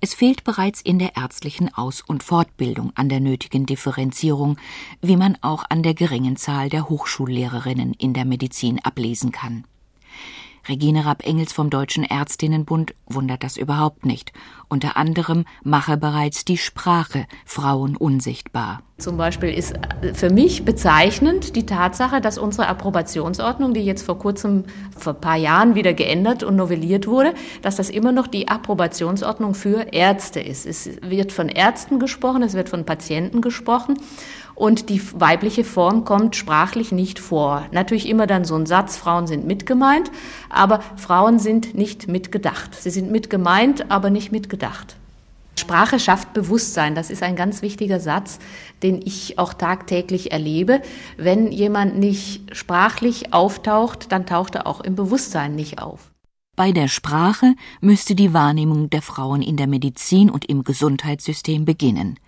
Es 0.00 0.14
fehlt 0.14 0.44
bereits 0.44 0.80
in 0.80 0.98
der 0.98 1.16
ärztlichen 1.16 1.72
Aus- 1.74 2.02
und 2.02 2.22
Fortbildung 2.22 2.92
an 2.94 3.08
der 3.08 3.20
nötigen 3.20 3.66
Differenzierung, 3.66 4.58
wie 5.02 5.16
man 5.16 5.36
auch 5.40 5.64
an 5.68 5.82
der 5.82 5.94
geringen 5.94 6.36
Zahl 6.36 6.68
der 6.68 6.88
Hochschullehrerinnen 6.88 7.94
in 7.94 8.12
der 8.14 8.24
Medizin 8.24 8.78
ablesen 8.82 9.32
kann. 9.32 9.64
Regine 10.68 11.06
Rapp-Engels 11.06 11.52
vom 11.52 11.70
Deutschen 11.70 12.04
Ärztinnenbund 12.04 12.94
wundert 13.06 13.44
das 13.44 13.56
überhaupt 13.56 14.04
nicht. 14.04 14.32
Unter 14.68 14.96
anderem 14.96 15.44
mache 15.62 15.96
bereits 15.96 16.44
die 16.44 16.58
Sprache 16.58 17.26
Frauen 17.44 17.96
unsichtbar. 17.96 18.82
Zum 18.98 19.18
Beispiel 19.18 19.50
ist 19.50 19.74
für 20.14 20.30
mich 20.30 20.64
bezeichnend 20.64 21.54
die 21.54 21.66
Tatsache, 21.66 22.22
dass 22.22 22.38
unsere 22.38 22.66
Approbationsordnung, 22.66 23.74
die 23.74 23.82
jetzt 23.82 24.02
vor 24.02 24.18
kurzem, 24.18 24.64
vor 24.96 25.14
ein 25.14 25.20
paar 25.20 25.36
Jahren 25.36 25.74
wieder 25.74 25.92
geändert 25.92 26.42
und 26.42 26.56
novelliert 26.56 27.06
wurde, 27.06 27.34
dass 27.60 27.76
das 27.76 27.90
immer 27.90 28.12
noch 28.12 28.26
die 28.26 28.48
Approbationsordnung 28.48 29.54
für 29.54 29.92
Ärzte 29.92 30.40
ist. 30.40 30.64
Es 30.64 30.90
wird 31.02 31.30
von 31.30 31.50
Ärzten 31.50 31.98
gesprochen, 31.98 32.42
es 32.42 32.54
wird 32.54 32.70
von 32.70 32.86
Patienten 32.86 33.42
gesprochen 33.42 33.98
und 34.56 34.88
die 34.88 35.00
weibliche 35.20 35.62
Form 35.62 36.04
kommt 36.04 36.34
sprachlich 36.34 36.90
nicht 36.90 37.20
vor. 37.20 37.66
Natürlich 37.70 38.08
immer 38.08 38.26
dann 38.26 38.44
so 38.44 38.56
ein 38.56 38.66
Satz, 38.66 38.96
Frauen 38.96 39.28
sind 39.28 39.46
mitgemeint, 39.46 40.10
aber 40.48 40.80
Frauen 40.96 41.38
sind 41.38 41.74
nicht 41.74 42.08
mitgedacht. 42.08 42.74
Sie 42.74 42.90
sind 42.90 43.12
mitgemeint, 43.12 43.90
aber 43.90 44.10
nicht 44.10 44.32
mitgedacht. 44.32 44.96
Sprache 45.58 45.98
schafft 45.98 46.32
Bewusstsein. 46.32 46.94
Das 46.94 47.10
ist 47.10 47.22
ein 47.22 47.36
ganz 47.36 47.62
wichtiger 47.62 48.00
Satz, 48.00 48.38
den 48.82 49.00
ich 49.02 49.38
auch 49.38 49.54
tagtäglich 49.54 50.32
erlebe. 50.32 50.82
Wenn 51.16 51.50
jemand 51.52 51.98
nicht 51.98 52.54
sprachlich 52.54 53.32
auftaucht, 53.32 54.12
dann 54.12 54.26
taucht 54.26 54.54
er 54.54 54.66
auch 54.66 54.80
im 54.80 54.96
Bewusstsein 54.96 55.54
nicht 55.54 55.80
auf. 55.80 56.10
Bei 56.56 56.72
der 56.72 56.88
Sprache 56.88 57.54
müsste 57.80 58.14
die 58.14 58.32
Wahrnehmung 58.32 58.88
der 58.88 59.02
Frauen 59.02 59.42
in 59.42 59.58
der 59.58 59.66
Medizin 59.66 60.30
und 60.30 60.46
im 60.46 60.64
Gesundheitssystem 60.64 61.66
beginnen. 61.66 62.18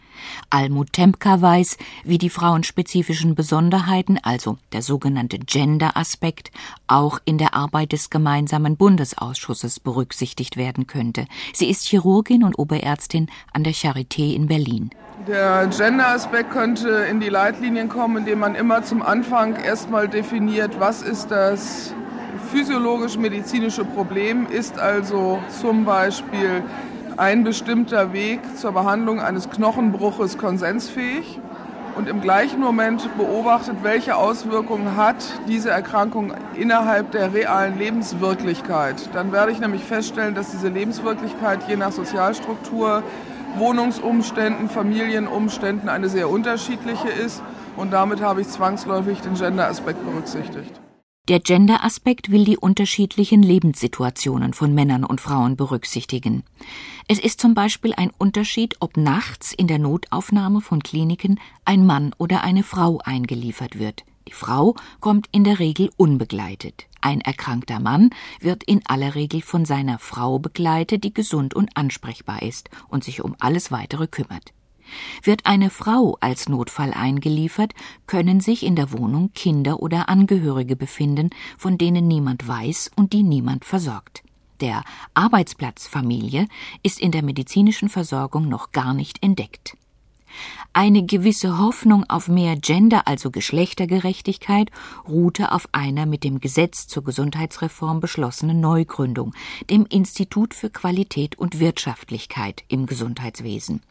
Almut 0.51 0.93
Tempka 0.93 1.41
weiß, 1.41 1.77
wie 2.05 2.19
die 2.19 2.31
frauenspezifischen 2.31 3.35
Besonderheiten, 3.35 4.19
also 4.23 4.59
der 4.73 4.83
sogenannte 4.83 5.39
Gender-Aspekt, 5.39 6.51
auch 6.87 7.19
in 7.25 7.39
der 7.39 7.55
Arbeit 7.55 7.93
des 7.93 8.11
gemeinsamen 8.11 8.77
Bundesausschusses 8.77 9.81
berücksichtigt 9.81 10.57
werden 10.57 10.87
könnte. 10.87 11.27
Sie 11.53 11.69
ist 11.69 11.87
Chirurgin 11.87 12.45
und 12.45 12.59
Oberärztin 12.59 13.29
an 13.53 13.65
der 13.65 13.75
Charité 13.75 14.35
in 14.35 14.47
Berlin. 14.47 14.91
Der 15.27 15.67
Gender-Aspekt 15.67 16.51
könnte 16.51 16.89
in 17.11 17.21
die 17.21 17.29
Leitlinien 17.29 17.89
kommen, 17.89 18.19
indem 18.19 18.39
man 18.39 18.55
immer 18.55 18.83
zum 18.83 19.03
Anfang 19.03 19.57
erstmal 19.57 20.09
definiert, 20.09 20.79
was 20.79 21.03
ist 21.03 21.31
das 21.31 21.93
physiologisch-medizinische 22.51 23.85
Problem, 23.85 24.47
ist 24.47 24.79
also 24.79 25.39
zum 25.61 25.85
Beispiel 25.85 26.63
ein 27.19 27.43
bestimmter 27.43 28.13
Weg 28.13 28.41
zur 28.57 28.73
Behandlung 28.73 29.21
eines 29.21 29.51
Knochenbruches 29.51 30.39
konsensfähig 30.39 31.41
und 31.97 32.09
im 32.09 32.21
gleichen 32.21 32.61
Moment 32.61 33.09
beobachtet, 33.19 33.79
welche 33.83 34.15
Auswirkungen 34.17 34.97
hat 34.97 35.17
diese 35.49 35.71
Erkrankung 35.71 36.33
innerhalb 36.55 37.11
der 37.11 37.35
realen 37.35 37.77
Lebenswirklichkeit. 37.77 39.11
Dann 39.15 39.33
werde 39.33 39.51
ich 39.51 39.59
nämlich 39.59 39.83
feststellen, 39.83 40.37
dass 40.37 40.53
diese 40.53 40.69
Lebenswirklichkeit 40.69 41.69
je 41.69 41.75
nach 41.75 41.91
Sozialstruktur, 41.91 43.03
Wohnungsumständen, 43.57 44.69
Familienumständen 44.69 45.89
eine 45.89 46.09
sehr 46.09 46.31
unterschiedliche 46.31 47.09
ist 47.09 47.43
und 47.77 47.93
damit 47.93 48.23
habe 48.23 48.43
ich 48.43 48.49
zwangsläufig 48.49 49.23
den 49.23 49.35
Gender-Aspekt 49.35 50.05
berücksichtigt. 50.05 50.81
Der 51.29 51.41
Gender-Aspekt 51.41 52.31
will 52.31 52.47
die 52.47 52.57
unterschiedlichen 52.57 53.43
Lebenssituationen 53.43 54.55
von 54.55 54.73
Männern 54.75 55.05
und 55.05 55.21
Frauen 55.21 55.57
berücksichtigen. 55.57 56.43
Es 57.07 57.19
ist 57.19 57.39
zum 57.39 57.53
Beispiel 57.53 57.93
ein 57.93 58.11
Unterschied, 58.17 58.77
ob 58.81 58.97
nachts 58.97 59.53
in 59.53 59.67
der 59.67 59.79
Notaufnahme 59.79 60.63
von 60.63 60.83
Kliniken 60.83 61.39
ein 61.67 61.85
Mann 61.85 62.15
oder 62.17 62.43
eine 62.45 62.63
Frau 62.63 62.99
eingeliefert 63.05 63.79
wird. 63.79 64.05
Die 64.27 64.33
Frau 64.33 64.75
kommt 65.01 65.27
in 65.31 65.45
der 65.45 65.59
Regel 65.59 65.91
unbegleitet. 65.99 66.87
Ein 67.03 67.21
erkrankter 67.21 67.79
Mann 67.79 68.09
wird 68.41 68.65
in 68.65 68.81
aller 68.87 69.15
Regel 69.15 69.43
von 69.43 69.67
seiner 69.67 69.99
Frau 69.99 70.39
begleitet, 70.39 71.05
die 71.05 71.13
gesund 71.13 71.53
und 71.53 71.77
ansprechbar 71.77 72.41
ist 72.41 72.71
und 72.89 73.05
sich 73.05 73.23
um 73.23 73.37
alles 73.39 73.71
weitere 73.71 74.07
kümmert. 74.07 74.55
Wird 75.23 75.47
eine 75.47 75.71
Frau 75.71 76.17
als 76.21 76.49
Notfall 76.49 76.93
eingeliefert, 76.93 77.75
können 78.07 78.41
sich 78.41 78.65
in 78.65 78.77
der 78.77 78.93
Wohnung 78.93 79.33
Kinder 79.35 79.81
oder 79.81 80.09
Angehörige 80.09 80.77
befinden, 80.77 81.31
von 81.57 81.79
denen 81.79 82.09
niemand 82.09 82.47
weiß 82.47 82.91
und 82.97 83.13
die 83.13 83.23
niemand 83.23 83.65
versorgt. 83.65 84.23
Der 84.61 84.83
Arbeitsplatz 85.15 85.87
Familie 85.87 86.47
ist 86.83 87.01
in 87.01 87.13
der 87.13 87.23
medizinischen 87.23 87.89
Versorgung 87.89 88.49
noch 88.49 88.73
gar 88.73 88.93
nicht 88.93 89.23
entdeckt. 89.23 89.77
Eine 90.73 91.05
gewisse 91.05 91.59
Hoffnung 91.59 92.05
auf 92.09 92.29
mehr 92.29 92.57
Gender, 92.57 93.09
also 93.09 93.31
Geschlechtergerechtigkeit, 93.31 94.71
ruhte 95.09 95.53
auf 95.53 95.69
einer 95.73 96.07
mit 96.07 96.25
dem 96.25 96.41
Gesetz 96.41 96.87
zur 96.87 97.03
Gesundheitsreform 97.05 98.01
beschlossenen 98.01 98.61
Neugründung, 98.61 99.35
dem 99.71 99.87
Institut 99.87 100.55
für 100.55 100.71
Qualität 100.71 101.39
und 101.39 101.59
Wirtschaftlichkeit 101.59 102.65
im 102.69 102.87
Gesundheitswesen. 102.87 103.83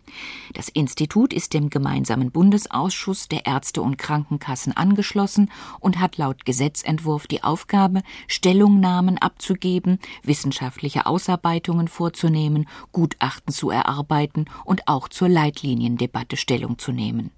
Das 0.54 0.70
Institut 0.70 1.34
ist 1.34 1.54
dem 1.54 1.70
gemeinsamen 1.70 2.32
Bundesausschuss 2.32 3.28
der 3.28 3.46
Ärzte 3.46 3.82
und 3.82 3.98
Krankenkassen 3.98 4.76
angeschlossen 4.76 5.52
und 5.80 6.00
hat 6.00 6.18
laut 6.18 6.46
Gesetzentwurf 6.46 7.28
die 7.28 7.44
Aufgabe, 7.44 8.02
Stellungnahmen 8.28 9.18
abzugeben, 9.18 10.00
wissenschaftliche 10.24 11.06
Ausarbeitungen 11.06 11.88
vorzunehmen, 11.88 12.68
Gutachten 12.92 13.54
zu 13.54 13.70
erarbeiten 13.70 14.46
und 14.66 14.88
auch 14.88 15.08
zur 15.10 15.30
Leitliniendebatte 15.30 16.38
Stellung 16.38 16.78
zu 16.78 16.92
nehmen. 16.92 17.32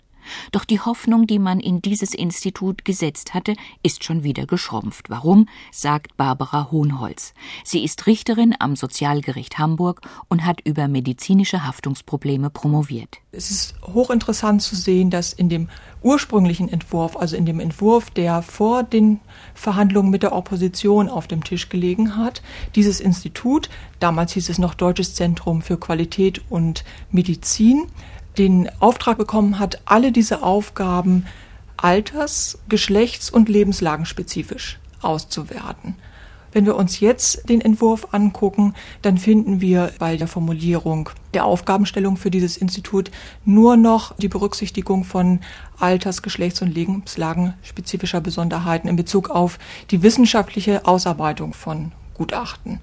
Doch 0.52 0.66
die 0.66 0.80
Hoffnung, 0.80 1.28
die 1.28 1.40
man 1.40 1.60
in 1.60 1.82
dieses 1.82 2.14
Institut 2.14 2.86
gesetzt 2.86 3.34
hatte, 3.34 3.56
ist 3.84 4.04
schon 4.04 4.24
wieder 4.24 4.46
geschrumpft. 4.46 5.10
Warum? 5.10 5.48
sagt 5.72 6.18
Barbara 6.18 6.72
Hohnholz. 6.72 7.34
Sie 7.64 7.84
ist 7.84 8.08
Richterin 8.08 8.56
am 8.60 8.76
Sozialgericht 8.76 9.58
Hamburg 9.58 10.02
und 10.28 10.46
hat 10.46 10.62
über 10.62 10.88
medizinische 10.88 11.66
Haftungsprobleme 11.66 12.50
promoviert. 12.50 13.18
Es 13.32 13.52
ist 13.52 13.76
hochinteressant 13.84 14.62
zu 14.62 14.76
sehen, 14.76 15.10
dass 15.10 15.34
in 15.34 15.50
dem 15.50 15.70
ursprünglichen 16.02 16.70
Entwurf, 16.70 17.18
also 17.18 17.36
in 17.36 17.46
dem 17.46 17.60
Entwurf, 17.60 18.10
der 18.10 18.42
vor 18.42 18.84
den 18.84 19.20
Verhandlungen 19.54 20.10
mit 20.10 20.24
der 20.24 20.34
Opposition 20.34 21.10
auf 21.10 21.28
dem 21.28 21.44
Tisch 21.44 21.70
gelegen 21.70 22.18
hat, 22.18 22.42
dieses 22.76 23.00
Institut, 23.00 23.70
damals 24.00 24.34
hieß 24.34 24.50
es 24.50 24.58
noch 24.58 24.74
Deutsches 24.74 25.14
Zentrum 25.14 25.62
für 25.62 25.78
Qualität 25.78 26.42
und 26.50 26.84
Medizin, 27.12 27.88
den 28.40 28.70
Auftrag 28.80 29.18
bekommen 29.18 29.60
hat, 29.60 29.82
alle 29.86 30.12
diese 30.12 30.42
Aufgaben 30.42 31.26
alters-, 31.78 32.58
geschlechts- 32.70 33.30
und 33.30 33.50
lebenslagenspezifisch 33.50 34.80
auszuwerten. 35.02 35.96
Wenn 36.52 36.66
wir 36.66 36.76
uns 36.76 37.00
jetzt 37.00 37.48
den 37.48 37.62
Entwurf 37.62 38.08
angucken, 38.12 38.74
dann 39.04 39.20
finden 39.20 39.62
wir 39.62 39.92
bei 40.00 40.18
der 40.18 40.28
Formulierung 40.28 41.10
der 41.36 41.46
Aufgabenstellung 41.46 42.18
für 42.18 42.32
dieses 42.32 42.58
Institut 42.58 43.12
nur 43.46 43.78
noch 43.78 44.16
die 44.18 44.30
Berücksichtigung 44.30 45.04
von 45.04 45.42
alters-, 45.80 46.24
geschlechts- 46.24 46.62
und 46.62 46.74
lebenslagenspezifischer 46.74 48.22
Besonderheiten 48.22 48.88
in 48.88 48.96
Bezug 48.96 49.30
auf 49.30 49.60
die 49.92 50.02
wissenschaftliche 50.02 50.88
Ausarbeitung 50.88 51.54
von 51.54 51.92
Gutachten. 52.16 52.80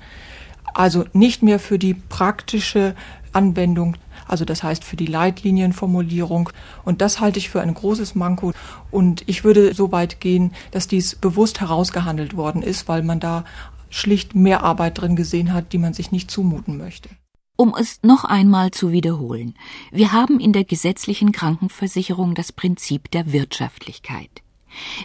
Also 0.72 1.04
nicht 1.12 1.42
mehr 1.42 1.58
für 1.58 1.78
die 1.78 1.94
praktische 1.94 2.94
Anwendung 3.32 3.96
also 4.28 4.44
das 4.44 4.62
heißt 4.62 4.84
für 4.84 4.96
die 4.96 5.06
Leitlinienformulierung. 5.06 6.50
Und 6.84 7.00
das 7.00 7.20
halte 7.20 7.38
ich 7.38 7.48
für 7.48 7.60
ein 7.60 7.74
großes 7.74 8.14
Manko. 8.14 8.52
Und 8.90 9.22
ich 9.26 9.44
würde 9.44 9.74
so 9.74 9.92
weit 9.92 10.20
gehen, 10.20 10.52
dass 10.70 10.88
dies 10.88 11.14
bewusst 11.14 11.60
herausgehandelt 11.60 12.36
worden 12.36 12.62
ist, 12.62 12.88
weil 12.88 13.02
man 13.02 13.20
da 13.20 13.44
schlicht 13.90 14.34
mehr 14.34 14.62
Arbeit 14.62 15.00
drin 15.00 15.16
gesehen 15.16 15.52
hat, 15.52 15.72
die 15.72 15.78
man 15.78 15.94
sich 15.94 16.12
nicht 16.12 16.30
zumuten 16.30 16.76
möchte. 16.76 17.08
Um 17.58 17.74
es 17.78 18.00
noch 18.02 18.24
einmal 18.24 18.70
zu 18.70 18.92
wiederholen, 18.92 19.54
wir 19.90 20.12
haben 20.12 20.40
in 20.40 20.52
der 20.52 20.64
gesetzlichen 20.64 21.32
Krankenversicherung 21.32 22.34
das 22.34 22.52
Prinzip 22.52 23.10
der 23.10 23.32
Wirtschaftlichkeit. 23.32 24.42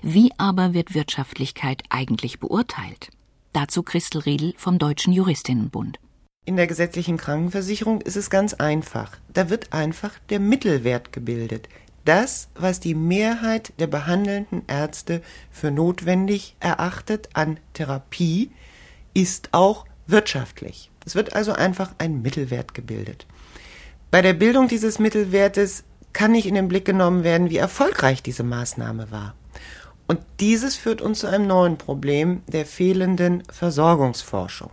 Wie 0.01 0.31
aber 0.37 0.73
wird 0.73 0.93
Wirtschaftlichkeit 0.93 1.83
eigentlich 1.89 2.39
beurteilt? 2.39 3.09
Dazu 3.53 3.83
Christel 3.83 4.21
Riedel 4.21 4.53
vom 4.57 4.79
Deutschen 4.79 5.13
Juristinnenbund. 5.13 5.99
In 6.43 6.57
der 6.57 6.65
gesetzlichen 6.65 7.17
Krankenversicherung 7.17 8.01
ist 8.01 8.17
es 8.17 8.31
ganz 8.31 8.55
einfach. 8.55 9.11
Da 9.31 9.51
wird 9.51 9.73
einfach 9.73 10.13
der 10.31 10.39
Mittelwert 10.39 11.13
gebildet. 11.13 11.69
Das, 12.03 12.47
was 12.55 12.79
die 12.79 12.95
Mehrheit 12.95 13.73
der 13.77 13.85
behandelnden 13.85 14.63
Ärzte 14.65 15.21
für 15.51 15.69
notwendig 15.69 16.55
erachtet 16.59 17.29
an 17.33 17.59
Therapie, 17.73 18.49
ist 19.13 19.49
auch 19.51 19.85
wirtschaftlich. 20.07 20.89
Es 21.05 21.13
wird 21.13 21.35
also 21.35 21.53
einfach 21.53 21.93
ein 21.99 22.23
Mittelwert 22.23 22.73
gebildet. 22.73 23.27
Bei 24.09 24.23
der 24.23 24.33
Bildung 24.33 24.67
dieses 24.67 24.97
Mittelwertes 24.97 25.83
kann 26.11 26.31
nicht 26.31 26.47
in 26.47 26.55
den 26.55 26.69
Blick 26.69 26.85
genommen 26.85 27.23
werden, 27.23 27.51
wie 27.51 27.57
erfolgreich 27.57 28.23
diese 28.23 28.43
Maßnahme 28.43 29.11
war. 29.11 29.35
Und 30.07 30.19
dieses 30.39 30.75
führt 30.75 31.01
uns 31.01 31.19
zu 31.19 31.27
einem 31.27 31.45
neuen 31.45 31.77
Problem 31.77 32.41
der 32.47 32.65
fehlenden 32.65 33.43
Versorgungsforschung. 33.51 34.71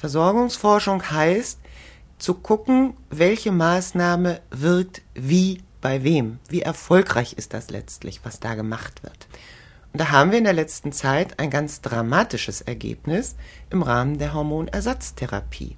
Versorgungsforschung 0.00 1.10
heißt, 1.10 1.58
zu 2.18 2.32
gucken, 2.32 2.94
welche 3.10 3.52
Maßnahme 3.52 4.40
wirkt 4.50 5.02
wie 5.12 5.62
bei 5.82 6.02
wem. 6.02 6.38
Wie 6.48 6.62
erfolgreich 6.62 7.34
ist 7.34 7.52
das 7.52 7.68
letztlich, 7.68 8.20
was 8.24 8.40
da 8.40 8.54
gemacht 8.54 9.02
wird. 9.02 9.28
Und 9.92 10.00
da 10.00 10.10
haben 10.10 10.30
wir 10.30 10.38
in 10.38 10.44
der 10.44 10.54
letzten 10.54 10.92
Zeit 10.92 11.38
ein 11.38 11.50
ganz 11.50 11.82
dramatisches 11.82 12.62
Ergebnis 12.62 13.36
im 13.68 13.82
Rahmen 13.82 14.18
der 14.18 14.32
Hormonersatztherapie. 14.32 15.76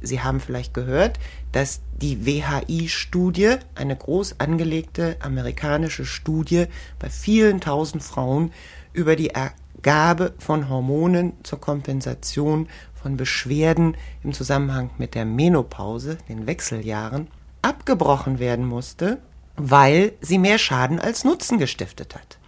Sie 0.00 0.20
haben 0.20 0.40
vielleicht 0.40 0.74
gehört, 0.74 1.20
dass 1.52 1.82
die 1.92 2.26
WHI-Studie, 2.26 3.58
eine 3.76 3.94
groß 3.94 4.40
angelegte 4.40 5.16
amerikanische 5.20 6.04
Studie 6.04 6.66
bei 6.98 7.08
vielen 7.10 7.60
tausend 7.60 8.02
Frauen 8.02 8.52
über 8.92 9.14
die 9.14 9.36
Ergabe 9.82 10.32
von 10.38 10.68
Hormonen 10.68 11.32
zur 11.42 11.60
Kompensation 11.60 12.68
von 12.94 13.16
Beschwerden 13.16 13.96
im 14.22 14.32
Zusammenhang 14.32 14.90
mit 14.96 15.16
der 15.16 15.24
Menopause, 15.24 16.18
den 16.28 16.46
Wechseljahren, 16.46 17.26
abgebrochen 17.62 18.38
werden 18.38 18.64
musste, 18.64 19.18
weil 19.56 20.12
sie 20.20 20.38
mehr 20.38 20.58
Schaden 20.58 21.00
als 21.00 21.24
Nutzen 21.24 21.58
gestiftet 21.58 22.14
hat. 22.14 22.38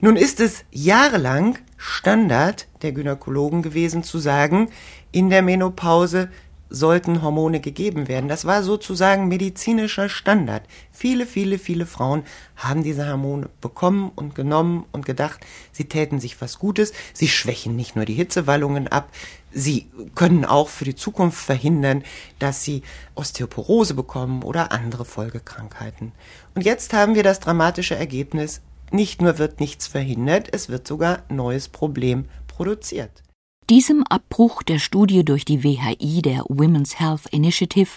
Nun 0.00 0.16
ist 0.16 0.40
es 0.40 0.64
jahrelang 0.70 1.58
Standard 1.76 2.66
der 2.80 2.92
Gynäkologen 2.92 3.60
gewesen 3.60 4.02
zu 4.02 4.18
sagen, 4.18 4.70
in 5.12 5.28
der 5.28 5.42
Menopause 5.42 6.30
sollten 6.70 7.22
Hormone 7.22 7.60
gegeben 7.60 8.08
werden. 8.08 8.28
Das 8.28 8.44
war 8.44 8.62
sozusagen 8.62 9.28
medizinischer 9.28 10.08
Standard. 10.08 10.62
Viele, 10.92 11.26
viele, 11.26 11.58
viele 11.58 11.86
Frauen 11.86 12.24
haben 12.56 12.82
diese 12.82 13.08
Hormone 13.08 13.48
bekommen 13.60 14.10
und 14.14 14.34
genommen 14.34 14.84
und 14.92 15.06
gedacht, 15.06 15.40
sie 15.72 15.84
täten 15.84 16.20
sich 16.20 16.40
was 16.40 16.58
Gutes. 16.58 16.92
Sie 17.12 17.28
schwächen 17.28 17.76
nicht 17.76 17.96
nur 17.96 18.04
die 18.04 18.14
Hitzewallungen 18.14 18.88
ab, 18.88 19.10
sie 19.52 19.86
können 20.14 20.44
auch 20.44 20.68
für 20.68 20.84
die 20.84 20.96
Zukunft 20.96 21.42
verhindern, 21.42 22.02
dass 22.38 22.64
sie 22.64 22.82
Osteoporose 23.14 23.94
bekommen 23.94 24.42
oder 24.42 24.72
andere 24.72 25.04
Folgekrankheiten. 25.04 26.12
Und 26.54 26.64
jetzt 26.64 26.92
haben 26.92 27.14
wir 27.14 27.22
das 27.22 27.40
dramatische 27.40 27.96
Ergebnis, 27.96 28.60
nicht 28.90 29.22
nur 29.22 29.38
wird 29.38 29.60
nichts 29.60 29.86
verhindert, 29.86 30.48
es 30.52 30.68
wird 30.68 30.86
sogar 30.86 31.22
neues 31.28 31.68
Problem 31.68 32.26
produziert. 32.46 33.23
Diesem 33.70 34.04
Abbruch 34.06 34.62
der 34.62 34.78
Studie 34.78 35.24
durch 35.24 35.46
die 35.46 35.64
WHI, 35.64 36.20
der 36.20 36.44
Women's 36.48 37.00
Health 37.00 37.22
Initiative, 37.30 37.92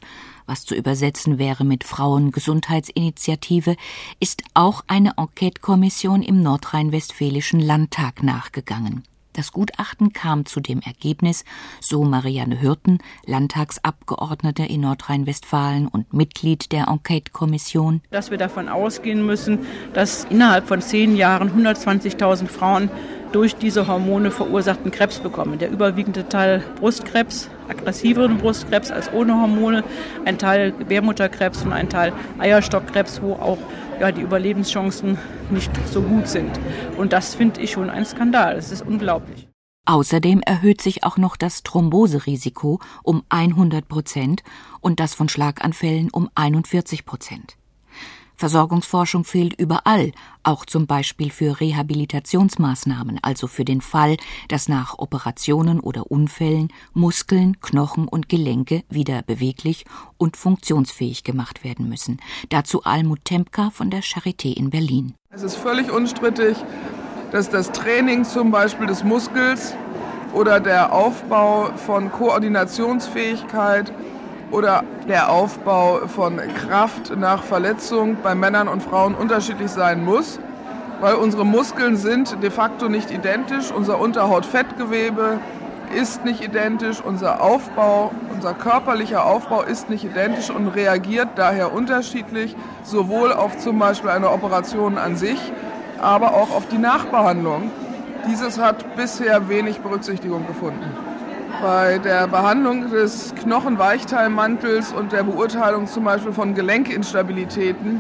was 0.46 0.64
zu 0.64 0.76
übersetzen 0.76 1.40
wäre 1.40 1.66
mit 1.66 1.84
Frauengesundheitsinitiative, 1.84 3.76
ist 4.22 4.44
auch 4.54 4.86
eine 4.88 5.16
Enquete-Kommission 5.18 6.22
im 6.22 6.42
nordrhein-westfälischen 6.42 7.60
Landtag 7.60 8.24
nachgegangen. 8.24 9.04
Das 9.34 9.52
Gutachten 9.52 10.14
kam 10.14 10.48
zu 10.48 10.62
dem 10.62 10.80
Ergebnis, 10.80 11.46
so 11.80 12.04
Marianne 12.04 12.60
Hürten, 12.60 12.98
Landtagsabgeordnete 13.26 14.64
in 14.64 14.82
Nordrhein-Westfalen 14.82 15.88
und 15.90 16.12
Mitglied 16.12 16.72
der 16.72 16.88
Enquete-Kommission, 16.88 18.02
dass 18.10 18.32
wir 18.32 18.40
davon 18.40 18.68
ausgehen 18.68 19.24
müssen, 19.24 19.60
dass 19.94 20.24
innerhalb 20.24 20.68
von 20.68 20.82
zehn 20.82 21.16
Jahren 21.16 21.52
120.000 21.52 22.48
Frauen 22.48 22.90
durch 23.32 23.56
diese 23.56 23.88
Hormone 23.88 24.32
verursachten 24.32 24.92
Krebs 24.92 25.20
bekommen. 25.20 25.60
Der 25.60 25.70
überwiegende 25.70 26.28
Teil 26.28 26.64
Brustkrebs, 26.80 27.50
aggressiveren 27.68 28.38
Brustkrebs 28.38 28.92
als 28.92 29.12
ohne 29.12 29.34
Hormone, 29.34 29.84
ein 30.26 30.38
Teil 30.38 30.72
Gebärmutterkrebs 30.72 31.64
und 31.64 31.74
ein 31.74 31.90
Teil 31.90 32.14
Eierstockkrebs, 32.40 33.22
wo 33.22 33.34
auch 33.34 33.58
ja, 34.00 34.12
die 34.12 34.22
Überlebenschancen 34.22 35.18
nicht 35.50 35.72
so 35.92 36.02
gut 36.02 36.28
sind. 36.28 36.52
Und 36.98 37.14
das 37.14 37.36
finde 37.36 37.62
ich 37.62 37.72
schon 37.72 37.90
ein 37.90 38.06
Skandal. 38.06 38.56
Das 38.56 38.72
ist 38.72 38.86
unglaublich. 38.86 39.48
Außerdem 39.86 40.42
erhöht 40.42 40.82
sich 40.82 41.06
auch 41.06 41.18
noch 41.18 41.38
das 41.38 41.64
Thromboserisiko 41.64 42.80
um 43.04 43.24
100 43.30 43.88
Prozent 43.88 44.44
und 44.82 45.00
das 45.00 45.14
von 45.14 45.30
Schlaganfällen 45.30 46.10
um 46.12 46.30
41 46.36 47.06
Prozent. 47.06 47.58
Versorgungsforschung 48.38 49.24
fehlt 49.24 49.60
überall, 49.60 50.12
auch 50.44 50.66
zum 50.66 50.86
Beispiel 50.86 51.32
für 51.32 51.60
Rehabilitationsmaßnahmen, 51.60 53.20
also 53.24 53.48
für 53.48 53.66
den 53.66 53.82
Fall, 53.82 54.18
dass 54.48 54.70
nach 54.70 55.00
Operationen 55.00 55.80
oder 55.80 56.12
Unfällen 56.12 56.72
Muskeln, 56.94 57.60
Knochen 57.62 58.08
und 58.08 58.30
Gelenke 58.30 58.84
wieder 58.90 59.24
beweglich 59.24 59.86
und 60.18 60.38
funktionsfähig 60.38 61.24
gemacht 61.24 61.64
werden 61.64 61.90
müssen. 61.90 62.20
Dazu 62.50 62.84
Almut 62.84 63.26
Tempka 63.26 63.72
von 63.72 63.90
der 63.90 64.04
Charité 64.04 64.56
in 64.56 64.70
Berlin. 64.70 65.16
Es 65.32 65.42
ist 65.42 65.56
völlig 65.56 65.92
unstrittig, 65.92 66.58
dass 67.32 67.50
das 67.50 67.72
Training 67.72 68.24
zum 68.24 68.52
Beispiel 68.52 68.86
des 68.86 69.04
Muskels 69.04 69.74
oder 70.34 70.60
der 70.60 70.94
Aufbau 70.94 71.72
von 71.76 72.12
Koordinationsfähigkeit 72.12 73.92
oder 74.52 74.84
der 75.08 75.30
Aufbau 75.30 76.08
von 76.08 76.40
Kraft 76.56 77.16
nach 77.18 77.44
Verletzung 77.44 78.18
bei 78.24 78.36
Männern 78.36 78.68
und 78.68 78.82
Frauen 78.82 79.16
unterschiedlich 79.16 79.72
sein 79.72 80.04
muss, 80.04 80.40
weil 81.02 81.16
unsere 81.16 81.46
Muskeln 81.46 81.98
sind 81.98 82.42
de 82.42 82.50
facto 82.50 82.90
nicht 82.90 83.12
identisch, 83.12 83.72
unser 83.72 84.00
Unterhautfettgewebe 84.00 85.40
ist 85.96 86.26
nicht 86.26 86.42
identisch, 86.44 87.02
unser 87.02 87.42
Aufbau, 87.42 88.12
unser 88.34 88.54
körperlicher 88.54 89.26
Aufbau 89.26 89.62
ist 89.62 89.90
nicht 89.90 90.04
identisch 90.04 90.50
und 90.50 90.68
reagiert 90.68 91.30
daher 91.36 91.74
unterschiedlich, 91.74 92.56
sowohl 92.84 93.32
auf 93.32 93.58
zum 93.58 93.80
Beispiel 93.80 94.10
eine 94.10 94.32
Operation 94.32 94.98
an 94.98 95.16
sich, 95.16 95.40
aber 96.00 96.34
auch 96.34 96.52
auf 96.52 96.68
die 96.68 96.78
Nachbehandlung. 96.78 97.72
Dieses 98.28 98.60
hat 98.60 98.96
bisher 98.96 99.48
wenig 99.48 99.80
Berücksichtigung 99.80 100.46
gefunden. 100.46 100.92
Bei 101.62 101.98
der 101.98 102.28
Behandlung 102.28 102.92
des 102.92 103.34
Knochenweichteilmantels 103.34 104.94
und 104.94 105.12
der 105.12 105.24
Beurteilung 105.24 105.88
zum 105.88 106.04
Beispiel 106.04 106.32
von 106.32 106.54
Gelenkinstabilitäten 106.54 108.00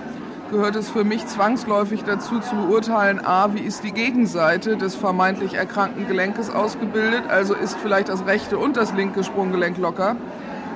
gehört 0.51 0.75
es 0.75 0.91
für 0.91 1.03
mich 1.03 1.25
zwangsläufig 1.25 2.03
dazu 2.03 2.39
zu 2.39 2.55
beurteilen, 2.55 3.19
a, 3.25 3.55
wie 3.55 3.61
ist 3.61 3.83
die 3.83 3.93
Gegenseite 3.93 4.77
des 4.77 4.95
vermeintlich 4.95 5.55
erkrankten 5.55 6.07
Gelenkes 6.07 6.51
ausgebildet, 6.51 7.23
also 7.29 7.55
ist 7.55 7.77
vielleicht 7.81 8.09
das 8.09 8.27
rechte 8.27 8.59
und 8.59 8.77
das 8.77 8.93
linke 8.93 9.23
Sprunggelenk 9.23 9.79
locker 9.79 10.17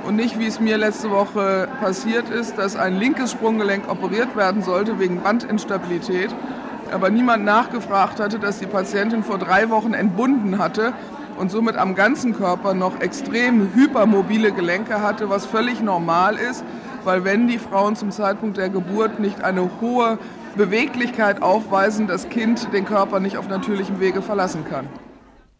und 0.07 0.15
nicht, 0.15 0.39
wie 0.39 0.47
es 0.47 0.59
mir 0.59 0.79
letzte 0.79 1.11
Woche 1.11 1.67
passiert 1.81 2.29
ist, 2.29 2.57
dass 2.57 2.75
ein 2.75 2.97
linkes 2.97 3.31
Sprunggelenk 3.31 3.91
operiert 3.91 4.35
werden 4.35 4.63
sollte 4.63 4.97
wegen 4.97 5.21
Bandinstabilität, 5.21 6.33
aber 6.91 7.11
niemand 7.11 7.45
nachgefragt 7.45 8.19
hatte, 8.19 8.39
dass 8.39 8.57
die 8.57 8.65
Patientin 8.65 9.23
vor 9.23 9.37
drei 9.37 9.69
Wochen 9.69 9.93
entbunden 9.93 10.57
hatte 10.57 10.93
und 11.41 11.49
somit 11.49 11.75
am 11.75 11.95
ganzen 11.95 12.35
Körper 12.35 12.75
noch 12.75 13.01
extrem 13.01 13.73
hypermobile 13.73 14.51
Gelenke 14.51 15.01
hatte, 15.01 15.27
was 15.31 15.47
völlig 15.47 15.81
normal 15.81 16.35
ist, 16.35 16.63
weil 17.03 17.23
wenn 17.23 17.47
die 17.47 17.57
Frauen 17.57 17.95
zum 17.95 18.11
Zeitpunkt 18.11 18.57
der 18.57 18.69
Geburt 18.69 19.19
nicht 19.19 19.43
eine 19.43 19.81
hohe 19.81 20.19
Beweglichkeit 20.55 21.41
aufweisen, 21.41 22.05
das 22.05 22.29
Kind 22.29 22.71
den 22.73 22.85
Körper 22.85 23.19
nicht 23.19 23.37
auf 23.37 23.47
natürlichem 23.47 23.99
Wege 23.99 24.21
verlassen 24.21 24.65
kann. 24.69 24.87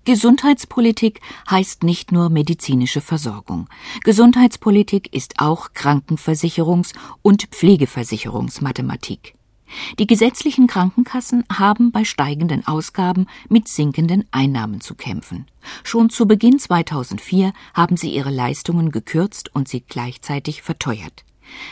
Gesundheitspolitik 0.06 1.20
heißt 1.50 1.82
nicht 1.82 2.12
nur 2.12 2.30
medizinische 2.30 3.02
Versorgung. 3.02 3.68
Gesundheitspolitik 4.04 5.12
ist 5.16 5.40
auch 5.40 5.70
Krankenversicherungs- 5.70 6.94
und 7.24 7.46
Pflegeversicherungsmathematik. 7.46 9.34
Die 10.00 10.08
gesetzlichen 10.08 10.68
Krankenkassen 10.68 11.44
haben 11.52 11.92
bei 11.92 12.04
steigenden 12.04 12.66
Ausgaben 12.68 13.28
mit 13.50 13.68
sinkenden 13.68 14.26
Einnahmen 14.32 14.82
zu 14.82 14.96
kämpfen. 14.96 15.46
Schon 15.84 16.10
zu 16.10 16.28
Beginn 16.28 16.60
2004 16.60 17.54
haben 17.74 17.98
sie 17.98 18.14
ihre 18.14 18.32
Leistungen 18.32 18.92
gekürzt 18.92 19.54
und 19.54 19.68
sie 19.68 19.82
gleichzeitig 19.82 20.62
verteuert. 20.62 21.24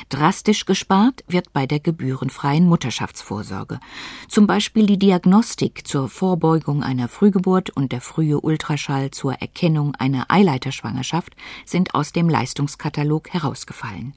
Drastisch 0.09 0.65
gespart 0.65 1.23
wird 1.27 1.53
bei 1.53 1.65
der 1.65 1.79
gebührenfreien 1.79 2.65
Mutterschaftsvorsorge. 2.65 3.79
Zum 4.27 4.47
Beispiel 4.47 4.85
die 4.85 4.99
Diagnostik 4.99 5.87
zur 5.87 6.09
Vorbeugung 6.09 6.83
einer 6.83 7.07
Frühgeburt 7.07 7.69
und 7.69 7.91
der 7.91 8.01
frühe 8.01 8.41
Ultraschall 8.41 9.11
zur 9.11 9.33
Erkennung 9.35 9.95
einer 9.95 10.25
Eileiterschwangerschaft 10.29 11.35
sind 11.65 11.95
aus 11.95 12.11
dem 12.11 12.29
Leistungskatalog 12.29 13.29
herausgefallen. 13.29 14.15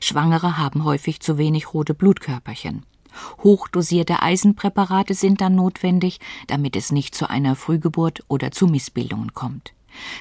Schwangere 0.00 0.56
haben 0.56 0.84
häufig 0.84 1.20
zu 1.20 1.38
wenig 1.38 1.74
rote 1.74 1.94
Blutkörperchen. 1.94 2.84
Hochdosierte 3.42 4.22
Eisenpräparate 4.22 5.14
sind 5.14 5.40
dann 5.40 5.54
notwendig, 5.54 6.20
damit 6.46 6.76
es 6.76 6.92
nicht 6.92 7.14
zu 7.14 7.28
einer 7.28 7.56
Frühgeburt 7.56 8.24
oder 8.28 8.50
zu 8.50 8.66
Missbildungen 8.66 9.34
kommt. 9.34 9.72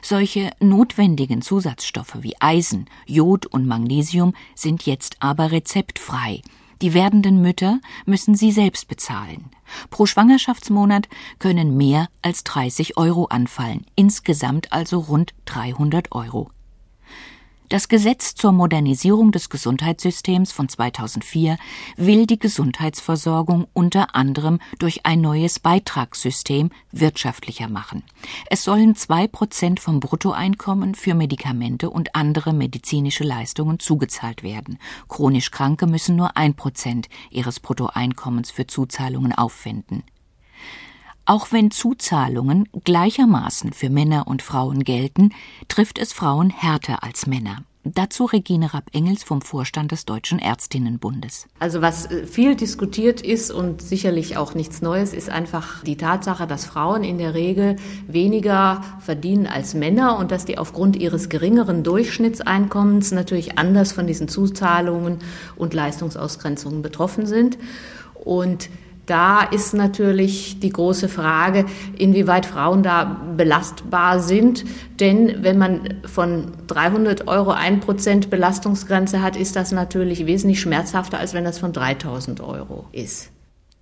Solche 0.02 0.52
notwendigen 0.60 1.42
Zusatzstoffe 1.42 2.18
wie 2.22 2.36
Eisen, 2.40 2.86
Jod 3.06 3.46
und 3.46 3.68
Magnesium 3.68 4.34
sind 4.56 4.86
jetzt 4.86 5.18
aber 5.20 5.52
rezeptfrei. 5.52 6.42
Die 6.82 6.94
werdenden 6.94 7.42
Mütter 7.42 7.80
müssen 8.06 8.36
sie 8.36 8.52
selbst 8.52 8.88
bezahlen. 8.88 9.46
Pro 9.90 10.06
Schwangerschaftsmonat 10.06 11.08
können 11.40 11.78
mehr 11.78 12.10
als 12.22 12.44
30 12.44 12.98
Euro 12.98 13.26
anfallen, 13.26 13.86
insgesamt 13.96 14.74
also 14.74 15.00
rund 15.00 15.34
300 15.46 16.12
Euro. 16.12 16.50
Das 17.68 17.88
Gesetz 17.88 18.36
zur 18.36 18.52
Modernisierung 18.52 19.32
des 19.32 19.50
Gesundheitssystems 19.50 20.52
von 20.52 20.70
2004 20.70 21.58
will 21.98 22.28
die 22.28 22.38
Gesundheitsversorgung 22.38 23.66
unter 23.74 24.14
anderem 24.14 24.60
durch 24.78 25.08
ein 25.08 25.22
neues 25.22 25.60
Beitragssystem 25.60 26.70
wirtschaftlicher 26.92 27.68
machen. 27.68 28.04
Es 28.52 28.64
sollen 28.64 28.96
zwei 28.96 29.28
Prozent 29.28 29.80
vom 29.80 30.00
Bruttoeinkommen 30.00 30.94
für 30.94 31.16
Medikamente 31.16 31.90
und 31.90 32.14
andere 32.14 32.54
medizinische 32.54 33.24
Leistungen 33.24 33.80
zugezahlt 33.80 34.44
werden. 34.44 34.78
Chronisch 35.10 35.50
Kranke 35.50 35.88
müssen 35.88 36.16
nur 36.16 36.38
ein 36.38 36.54
Prozent 36.54 37.10
ihres 37.32 37.60
Bruttoeinkommens 37.60 38.52
für 38.52 38.68
Zuzahlungen 38.68 39.34
aufwenden. 39.34 40.04
Auch 41.28 41.52
wenn 41.52 41.72
Zuzahlungen 41.72 42.70
gleichermaßen 42.84 43.74
für 43.74 43.90
Männer 43.90 44.28
und 44.28 44.44
Frauen 44.44 44.84
gelten, 44.84 45.32
trifft 45.68 45.98
es 45.98 46.14
Frauen 46.14 46.52
härter 46.52 47.04
als 47.04 47.26
Männer. 47.26 47.64
Dazu 47.84 48.26
Regine 48.26 48.74
Rapp-Engels 48.74 49.24
vom 49.24 49.42
Vorstand 49.42 49.92
des 49.92 50.06
Deutschen 50.06 50.38
Ärztinnenbundes. 50.40 51.48
Also 51.60 51.82
was 51.82 52.10
äh, 52.10 52.26
viel 52.26 52.56
diskutiert 52.56 53.22
ist 53.22 53.52
und 53.52 53.82
sicherlich 53.82 54.38
auch 54.38 54.56
nichts 54.56 54.82
Neues, 54.82 55.14
ist 55.14 55.30
einfach 55.30 55.84
die 55.84 55.96
Tatsache, 55.96 56.48
dass 56.48 56.66
Frauen 56.66 57.04
in 57.04 57.20
der 57.20 57.36
Regel 57.36 57.76
weniger 58.08 58.84
verdienen 59.00 59.46
als 59.46 59.76
Männer 59.76 60.18
und 60.18 60.32
dass 60.32 60.46
die 60.46 60.58
aufgrund 60.58 60.96
ihres 60.96 61.30
geringeren 61.30 61.84
Durchschnittseinkommens 61.84 63.12
natürlich 63.12 63.60
anders 63.60 63.92
von 63.92 64.08
diesen 64.08 64.28
Zuzahlungen 64.28 65.20
und 65.56 65.76
Leistungsausgrenzungen 65.76 66.82
betroffen 66.82 67.28
sind. 67.28 67.60
Und 68.16 68.70
da 69.06 69.42
ist 69.44 69.74
natürlich 69.74 70.60
die 70.60 70.70
große 70.70 71.10
Frage, 71.10 71.66
inwieweit 71.98 72.46
Frauen 72.46 72.84
da 72.84 73.22
belastbar 73.38 74.20
sind. 74.20 74.66
Denn 75.00 75.44
wenn 75.44 75.58
man 75.58 76.02
von 76.06 76.52
300 76.68 77.28
Euro 77.28 77.52
1% 77.52 78.30
Belastungsgrenze 78.30 79.22
hat, 79.22 79.36
ist 79.36 79.56
das 79.56 79.72
natürlich 79.72 80.26
wesentlich 80.26 80.62
schmerzhafter, 80.62 81.20
als 81.20 81.34
wenn 81.34 81.44
das 81.44 81.60
von 81.60 81.74
3000 81.74 82.42
Euro 82.42 82.86
ist. 82.92 83.32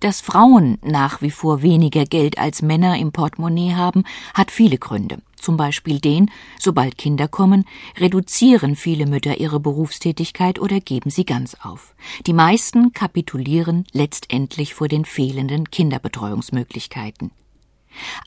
Dass 0.00 0.20
Frauen 0.20 0.78
nach 0.82 1.22
wie 1.22 1.30
vor 1.30 1.62
weniger 1.62 2.04
Geld 2.04 2.38
als 2.38 2.60
Männer 2.60 2.98
im 2.98 3.12
Portemonnaie 3.12 3.74
haben, 3.74 4.04
hat 4.34 4.50
viele 4.50 4.76
Gründe 4.76 5.18
zum 5.44 5.56
Beispiel 5.56 6.00
den, 6.00 6.30
sobald 6.58 6.98
Kinder 6.98 7.28
kommen, 7.28 7.64
reduzieren 7.98 8.74
viele 8.74 9.06
Mütter 9.06 9.38
ihre 9.38 9.60
Berufstätigkeit 9.60 10.58
oder 10.58 10.80
geben 10.80 11.10
sie 11.10 11.26
ganz 11.26 11.56
auf. 11.62 11.94
Die 12.26 12.32
meisten 12.32 12.92
kapitulieren 12.92 13.86
letztendlich 13.92 14.74
vor 14.74 14.88
den 14.88 15.04
fehlenden 15.04 15.70
Kinderbetreuungsmöglichkeiten. 15.70 17.30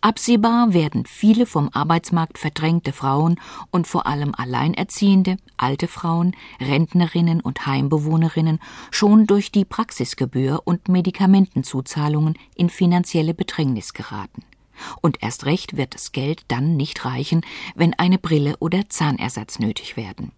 Absehbar 0.01 0.73
werden 0.73 1.05
viele 1.05 1.45
vom 1.45 1.69
Arbeitsmarkt 1.73 2.37
verdrängte 2.37 2.93
Frauen 2.93 3.39
und 3.71 3.87
vor 3.87 4.07
allem 4.07 4.33
Alleinerziehende, 4.33 5.37
alte 5.57 5.87
Frauen, 5.87 6.35
Rentnerinnen 6.61 7.41
und 7.41 7.65
Heimbewohnerinnen 7.65 8.59
schon 8.91 9.27
durch 9.27 9.51
die 9.51 9.65
Praxisgebühr 9.65 10.61
und 10.63 10.87
Medikamentenzuzahlungen 10.87 12.37
in 12.55 12.69
finanzielle 12.69 13.33
Bedrängnis 13.33 13.93
geraten. 13.93 14.43
Und 15.01 15.21
erst 15.21 15.45
recht 15.45 15.77
wird 15.77 15.93
das 15.93 16.11
Geld 16.11 16.43
dann 16.47 16.77
nicht 16.77 17.05
reichen, 17.05 17.41
wenn 17.75 17.93
eine 17.93 18.17
Brille 18.17 18.55
oder 18.59 18.89
Zahnersatz 18.89 19.59
nötig 19.59 19.97
werden. 19.97 20.31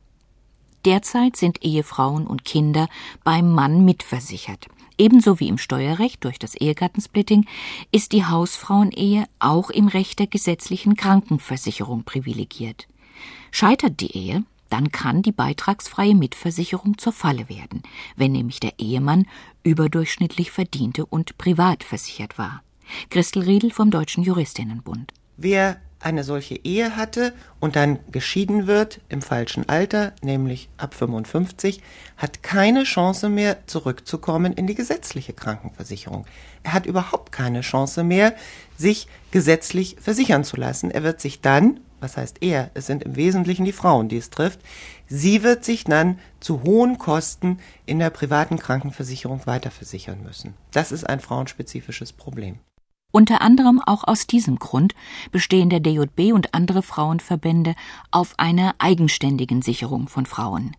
Derzeit 0.85 1.35
sind 1.35 1.63
Ehefrauen 1.63 2.25
und 2.25 2.45
Kinder 2.45 2.87
beim 3.23 3.53
Mann 3.53 3.83
mitversichert. 3.83 4.67
Ebenso 4.97 5.39
wie 5.39 5.47
im 5.47 5.57
Steuerrecht 5.57 6.23
durch 6.23 6.39
das 6.39 6.55
Ehegattensplitting 6.55 7.45
ist 7.91 8.11
die 8.11 8.25
Hausfrauenehe 8.25 9.25
auch 9.39 9.69
im 9.69 9.87
Recht 9.87 10.19
der 10.19 10.27
gesetzlichen 10.27 10.95
Krankenversicherung 10.95 12.03
privilegiert. 12.03 12.87
Scheitert 13.51 13.99
die 14.01 14.15
Ehe, 14.15 14.43
dann 14.69 14.91
kann 14.91 15.21
die 15.21 15.31
beitragsfreie 15.31 16.15
Mitversicherung 16.15 16.97
zur 16.97 17.13
Falle 17.13 17.49
werden, 17.49 17.81
wenn 18.15 18.33
nämlich 18.33 18.59
der 18.59 18.77
Ehemann 18.77 19.25
überdurchschnittlich 19.63 20.51
verdiente 20.51 21.05
und 21.05 21.37
privat 21.37 21.83
versichert 21.83 22.37
war. 22.37 22.61
Christel 23.09 23.43
Riedel 23.43 23.71
vom 23.71 23.91
Deutschen 23.91 24.23
Juristinnenbund. 24.23 25.13
Wer 25.37 25.77
eine 26.01 26.23
solche 26.23 26.55
Ehe 26.55 26.95
hatte 26.95 27.33
und 27.59 27.75
dann 27.75 27.99
geschieden 28.11 28.67
wird 28.67 29.01
im 29.09 29.21
falschen 29.21 29.67
Alter, 29.67 30.13
nämlich 30.21 30.69
ab 30.77 30.93
55, 30.93 31.81
hat 32.17 32.43
keine 32.43 32.83
Chance 32.83 33.29
mehr 33.29 33.67
zurückzukommen 33.67 34.53
in 34.53 34.67
die 34.67 34.75
gesetzliche 34.75 35.33
Krankenversicherung. 35.33 36.25
Er 36.63 36.73
hat 36.73 36.85
überhaupt 36.85 37.31
keine 37.31 37.61
Chance 37.61 38.03
mehr, 38.03 38.35
sich 38.77 39.07
gesetzlich 39.31 39.97
versichern 39.99 40.43
zu 40.43 40.57
lassen. 40.57 40.91
Er 40.91 41.03
wird 41.03 41.19
sich 41.19 41.41
dann, 41.41 41.81
was 41.99 42.15
heißt 42.15 42.37
er, 42.41 42.71
es 42.75 42.85
sind 42.85 43.03
im 43.03 43.17
Wesentlichen 43.17 43.65
die 43.65 43.73
Frauen, 43.73 44.07
die 44.07 44.17
es 44.17 44.29
trifft, 44.29 44.61
sie 45.07 45.43
wird 45.43 45.65
sich 45.65 45.83
dann 45.83 46.19
zu 46.39 46.63
hohen 46.63 46.97
Kosten 46.97 47.59
in 47.85 47.99
der 47.99 48.09
privaten 48.09 48.57
Krankenversicherung 48.57 49.45
weiterversichern 49.45 50.23
müssen. 50.23 50.53
Das 50.71 50.93
ist 50.93 51.03
ein 51.03 51.19
frauenspezifisches 51.19 52.13
Problem. 52.13 52.59
Unter 53.11 53.41
anderem 53.41 53.81
auch 53.83 54.03
aus 54.03 54.27
diesem 54.27 54.59
Grund 54.59 54.93
bestehen 55.31 55.69
der 55.69 55.79
DJB 55.79 56.31
und 56.33 56.53
andere 56.53 56.83
Frauenverbände 56.83 57.73
auf 58.11 58.35
einer 58.37 58.75
eigenständigen 58.77 59.61
Sicherung 59.61 60.07
von 60.07 60.25
Frauen. 60.25 60.75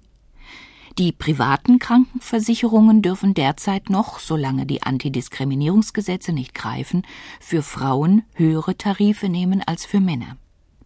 Die 0.98 1.12
privaten 1.12 1.78
Krankenversicherungen 1.78 3.00
dürfen 3.02 3.34
derzeit 3.34 3.90
noch, 3.90 4.18
solange 4.18 4.66
die 4.66 4.82
Antidiskriminierungsgesetze 4.82 6.32
nicht 6.32 6.54
greifen, 6.54 7.06
für 7.40 7.62
Frauen 7.62 8.22
höhere 8.34 8.76
Tarife 8.76 9.28
nehmen 9.28 9.62
als 9.64 9.84
für 9.84 10.00
Männer. 10.00 10.36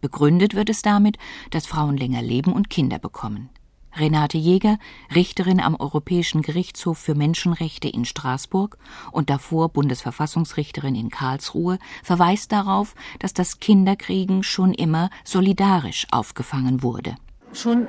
Begründet 0.01 0.53
wird 0.55 0.69
es 0.69 0.81
damit, 0.81 1.17
dass 1.49 1.65
Frauen 1.65 1.97
länger 1.97 2.21
leben 2.21 2.53
und 2.53 2.69
Kinder 2.69 2.99
bekommen. 2.99 3.49
Renate 3.97 4.37
Jäger, 4.37 4.77
Richterin 5.13 5.59
am 5.59 5.75
Europäischen 5.75 6.41
Gerichtshof 6.41 6.97
für 6.97 7.15
Menschenrechte 7.15 7.87
in 7.87 8.05
Straßburg 8.05 8.77
und 9.11 9.29
davor 9.29 9.69
Bundesverfassungsrichterin 9.69 10.95
in 10.95 11.09
Karlsruhe, 11.09 11.79
verweist 12.03 12.51
darauf, 12.51 12.95
dass 13.19 13.33
das 13.33 13.59
Kinderkriegen 13.59 14.43
schon 14.43 14.73
immer 14.73 15.09
solidarisch 15.23 16.07
aufgefangen 16.11 16.83
wurde. 16.83 17.15
Schon 17.53 17.87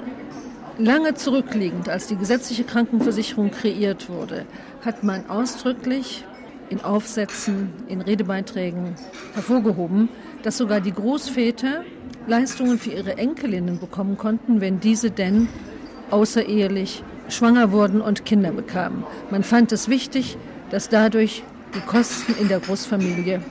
Lange 0.79 1.15
zurückliegend, 1.15 1.89
als 1.89 2.07
die 2.07 2.17
gesetzliche 2.17 2.65
Krankenversicherung 2.65 3.51
kreiert 3.51 4.11
wurde, 4.11 4.45
hat 4.85 5.05
man 5.05 5.31
ausdrücklich 5.31 6.25
in 6.69 6.83
Aufsätzen, 6.83 7.73
in 7.89 8.03
Redebeiträgen 8.03 8.95
hervorgehoben, 9.33 10.11
dass 10.43 10.59
sogar 10.59 10.83
die 10.83 10.93
Großväter 10.93 11.83
Leistungen 12.27 12.79
für 12.79 12.91
ihre 12.91 13.17
Enkelinnen 13.17 13.79
bekommen 13.79 14.19
konnten, 14.19 14.61
wenn 14.61 14.79
diese 14.79 15.11
denn 15.11 15.49
außerehelich 16.11 17.03
schwanger 17.29 17.73
wurden 17.73 18.01
und 18.01 18.25
Kinder 18.25 18.53
bekamen. 18.53 19.05
Man 19.31 19.43
fand 19.43 19.73
es 19.73 19.89
wichtig, 19.89 20.37
dass 20.71 20.89
dadurch 20.89 21.43
die 21.75 21.81
Kosten 21.81 22.35
in 22.41 22.49
der 22.49 22.61
Großfamilie 22.61 23.43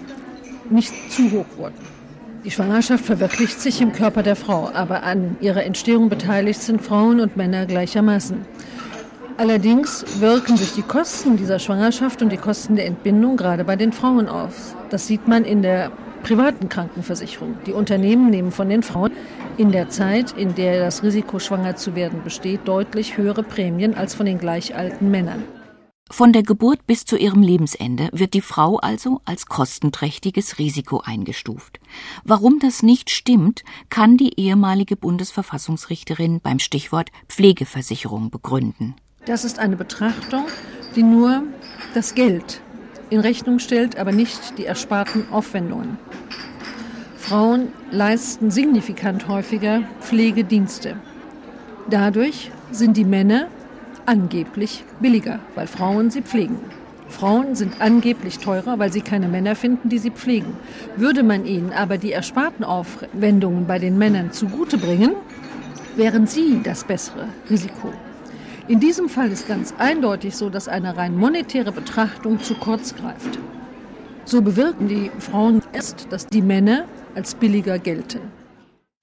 nicht 0.70 0.94
zu 1.12 1.32
hoch 1.32 1.46
wurden. 1.58 1.96
Die 2.44 2.52
Schwangerschaft 2.52 3.06
verwirklicht 3.06 3.60
sich 3.60 3.82
im 3.82 3.92
Körper 3.92 4.22
der 4.22 4.36
Frau, 4.36 4.70
aber 4.74 5.04
an 5.04 5.36
ihrer 5.42 5.64
Entstehung 5.64 6.10
beteiligt 6.10 6.62
sind 6.62 6.82
Frauen 6.82 7.20
und 7.20 7.36
Männer 7.38 7.66
gleichermaßen. 7.66 8.46
Allerdings 9.38 10.06
wirken 10.22 10.56
sich 10.56 10.74
die 10.74 10.82
Kosten 10.82 11.38
dieser 11.38 11.60
Schwangerschaft 11.60 12.22
und 12.22 12.32
die 12.32 12.38
Kosten 12.38 12.76
der 12.76 12.86
Entbindung 12.86 13.36
gerade 13.36 13.66
bei 13.66 13.76
den 13.76 13.92
Frauen 13.92 14.30
auf. 14.30 14.76
Das 14.90 15.08
sieht 15.08 15.28
man 15.28 15.44
in 15.44 15.62
der 15.62 15.92
privaten 16.26 16.70
Krankenversicherung. 16.70 17.56
Die 17.68 17.72
Unternehmen 17.72 18.32
nehmen 18.32 18.52
von 18.52 18.68
den 18.68 18.82
Frauen 18.82 19.12
in 19.58 19.72
der 19.72 19.90
Zeit, 19.90 20.32
in 20.32 20.56
der 20.56 20.80
das 20.80 21.04
Risiko, 21.04 21.38
schwanger 21.38 21.76
zu 21.76 21.94
werden, 21.94 22.24
besteht, 22.24 22.68
deutlich 22.68 23.18
höhere 23.18 23.44
Prämien 23.44 23.94
als 23.94 24.16
von 24.16 24.26
den 24.26 24.40
gleich 24.40 24.76
alten 24.76 25.12
Männern. 25.12 25.44
Von 26.10 26.34
der 26.34 26.42
Geburt 26.42 26.88
bis 26.88 27.06
zu 27.06 27.16
ihrem 27.16 27.44
Lebensende 27.44 28.10
wird 28.12 28.34
die 28.34 28.42
Frau 28.42 28.78
also 28.78 29.22
als 29.26 29.46
kostenträchtiges 29.46 30.58
Risiko 30.58 31.02
eingestuft. 31.04 31.80
Warum 32.24 32.58
das 32.58 32.82
nicht 32.82 33.12
stimmt, 33.12 33.64
kann 33.90 34.18
die 34.18 34.40
ehemalige 34.40 34.96
Bundesverfassungsrichterin 34.96 36.42
beim 36.42 36.58
Stichwort 36.58 37.12
Pflegeversicherung 37.28 38.32
begründen. 38.32 38.96
Das 39.26 39.46
ist 39.46 39.60
eine 39.60 39.76
Betrachtung, 39.76 40.46
die 40.96 41.04
nur 41.04 41.44
das 41.94 42.16
Geld 42.16 42.62
in 43.10 43.20
Rechnung 43.20 43.60
stellt, 43.60 43.98
aber 43.98 44.12
nicht 44.12 44.58
die 44.58 44.66
ersparten 44.66 45.26
Aufwendungen. 45.32 45.98
Frauen 47.18 47.70
leisten 47.92 48.52
signifikant 48.52 49.28
häufiger 49.28 49.82
Pflegedienste. 50.00 50.98
Dadurch 51.90 52.52
sind 52.72 52.98
die 52.98 53.06
Männer 53.06 53.48
angeblich 54.06 54.84
billiger, 55.00 55.40
weil 55.56 55.68
Frauen 55.68 56.12
sie 56.12 56.22
pflegen. 56.22 56.60
Frauen 57.08 57.56
sind 57.56 57.82
angeblich 57.82 58.40
teurer, 58.40 58.80
weil 58.80 58.92
sie 58.92 59.02
keine 59.02 59.28
Männer 59.28 59.56
finden, 59.56 59.90
die 59.90 60.00
sie 60.00 60.12
pflegen. 60.12 60.58
Würde 60.98 61.24
man 61.24 61.46
ihnen 61.46 61.72
aber 61.72 61.98
die 61.98 62.12
ersparten 62.12 62.66
Aufwendungen 62.66 63.68
bei 63.68 63.80
den 63.80 63.98
Männern 63.98 64.32
zugute 64.32 64.78
bringen, 64.78 65.14
wären 65.96 66.28
sie 66.28 66.62
das 66.64 66.84
bessere 66.84 67.30
Risiko. 67.50 67.94
In 68.68 68.80
diesem 68.80 69.10
Fall 69.10 69.32
ist 69.32 69.48
ganz 69.48 69.76
eindeutig 69.78 70.36
so, 70.36 70.50
dass 70.50 70.68
eine 70.68 70.98
rein 70.98 71.16
monetäre 71.16 71.72
Betrachtung 71.72 72.42
zu 72.42 72.56
kurz 72.56 72.96
greift. 72.96 73.38
So 74.26 74.42
bewirken 74.42 74.88
die 74.88 75.12
Frauen 75.20 75.62
erst, 75.72 76.08
dass 76.12 76.26
die 76.26 76.42
Männer 76.42 76.86
als 77.14 77.36
billiger 77.36 77.78
gelten. 77.78 78.22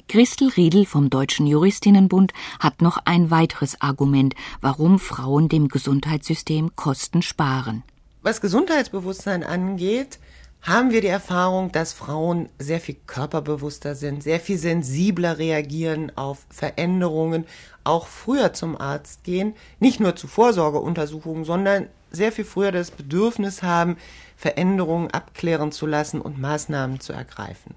Christel 0.08 0.48
Riedel 0.48 0.84
vom 0.84 1.10
Deutschen 1.10 1.46
Juristinnenbund 1.46 2.32
hat 2.58 2.82
noch 2.82 2.98
ein 3.04 3.30
weiteres 3.30 3.80
Argument, 3.80 4.34
warum 4.60 4.98
Frauen 4.98 5.48
dem 5.48 5.68
Gesundheitssystem 5.68 6.74
Kosten 6.74 7.22
sparen. 7.22 7.84
Was 8.20 8.40
Gesundheitsbewusstsein 8.40 9.44
angeht, 9.44 10.18
haben 10.62 10.92
wir 10.92 11.00
die 11.00 11.08
Erfahrung, 11.08 11.72
dass 11.72 11.92
Frauen 11.92 12.48
sehr 12.58 12.80
viel 12.80 12.96
körperbewusster 13.06 13.96
sind, 13.96 14.22
sehr 14.22 14.38
viel 14.38 14.58
sensibler 14.58 15.38
reagieren 15.38 16.12
auf 16.16 16.46
Veränderungen, 16.50 17.46
auch 17.82 18.06
früher 18.06 18.52
zum 18.52 18.80
Arzt 18.80 19.24
gehen, 19.24 19.54
nicht 19.80 19.98
nur 19.98 20.14
zu 20.14 20.28
Vorsorgeuntersuchungen, 20.28 21.44
sondern 21.44 21.88
sehr 22.12 22.30
viel 22.30 22.44
früher 22.44 22.70
das 22.70 22.92
Bedürfnis 22.92 23.62
haben, 23.62 23.96
Veränderungen 24.36 25.10
abklären 25.10 25.72
zu 25.72 25.86
lassen 25.86 26.20
und 26.20 26.40
Maßnahmen 26.40 27.00
zu 27.00 27.12
ergreifen. 27.12 27.74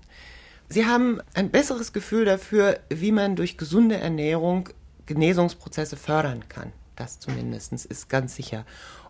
Sie 0.69 0.85
haben 0.85 1.21
ein 1.33 1.49
besseres 1.49 1.91
Gefühl 1.91 2.25
dafür, 2.25 2.79
wie 2.89 3.11
man 3.11 3.35
durch 3.35 3.57
gesunde 3.57 3.97
Ernährung 3.97 4.69
Genesungsprozesse 5.05 5.97
fördern 5.97 6.47
kann. 6.49 6.71
Das 6.95 7.19
zumindest 7.19 7.73
ist 7.85 8.09
ganz 8.09 8.35
sicher. 8.35 8.65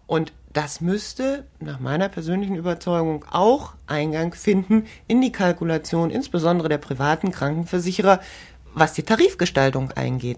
Und 0.08 0.34
das 0.54 0.82
müsste 0.82 1.46
nach 1.60 1.80
meiner 1.80 2.10
persönlichen 2.10 2.56
Überzeugung 2.56 3.26
auch 3.30 3.74
Eingang 3.88 4.34
finden 4.34 4.86
in 5.08 5.22
die 5.22 5.32
Kalkulation, 5.32 6.12
insbesondere 6.12 6.70
der 6.70 6.78
privaten 6.78 7.32
Krankenversicherer, 7.32 8.22
was 8.74 8.94
die 8.94 9.04
Tarifgestaltung 9.04 9.91
eingeht. 9.91 10.38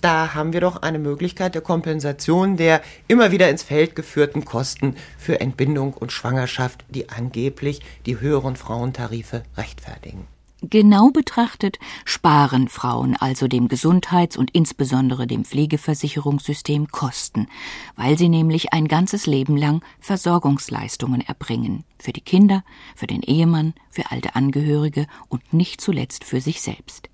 Da 0.00 0.34
haben 0.34 0.52
wir 0.52 0.60
doch 0.60 0.82
eine 0.82 0.98
Möglichkeit 0.98 1.54
der 1.54 1.62
Kompensation 1.62 2.56
der 2.56 2.82
immer 3.08 3.30
wieder 3.32 3.48
ins 3.48 3.62
Feld 3.62 3.94
geführten 3.94 4.44
Kosten 4.44 4.96
für 5.16 5.40
Entbindung 5.40 5.94
und 5.94 6.12
Schwangerschaft, 6.12 6.84
die 6.90 7.08
angeblich 7.08 7.80
die 8.04 8.20
höheren 8.20 8.56
Frauentarife 8.56 9.44
rechtfertigen. 9.56 10.26
Genau 10.70 11.10
betrachtet 11.10 11.78
sparen 12.04 12.68
Frauen 12.68 13.16
also 13.16 13.48
dem 13.48 13.68
Gesundheits- 13.68 14.36
und 14.36 14.50
insbesondere 14.52 15.26
dem 15.26 15.44
Pflegeversicherungssystem 15.44 16.88
Kosten, 16.88 17.48
weil 17.96 18.16
sie 18.16 18.28
nämlich 18.28 18.72
ein 18.72 18.88
ganzes 18.88 19.26
Leben 19.26 19.56
lang 19.56 19.84
Versorgungsleistungen 20.00 21.20
erbringen, 21.20 21.84
für 21.98 22.12
die 22.12 22.22
Kinder, 22.22 22.64
für 22.94 23.06
den 23.06 23.22
Ehemann, 23.22 23.74
für 23.90 24.10
alte 24.10 24.36
Angehörige 24.36 25.06
und 25.28 25.52
nicht 25.52 25.80
zuletzt 25.80 26.24
für 26.24 26.40
sich 26.40 26.62
selbst. 26.62 27.10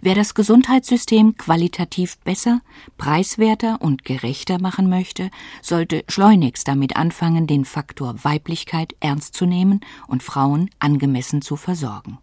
Wer 0.00 0.14
das 0.14 0.34
Gesundheitssystem 0.34 1.36
qualitativ 1.36 2.18
besser, 2.18 2.60
preiswerter 2.98 3.80
und 3.80 4.04
gerechter 4.04 4.60
machen 4.60 4.88
möchte, 4.88 5.30
sollte 5.62 6.04
schleunigst 6.08 6.66
damit 6.66 6.96
anfangen, 6.96 7.46
den 7.46 7.64
Faktor 7.64 8.24
Weiblichkeit 8.24 8.96
ernst 9.00 9.34
zu 9.34 9.46
nehmen 9.46 9.80
und 10.08 10.22
Frauen 10.22 10.68
angemessen 10.78 11.42
zu 11.42 11.56
versorgen. 11.56 12.18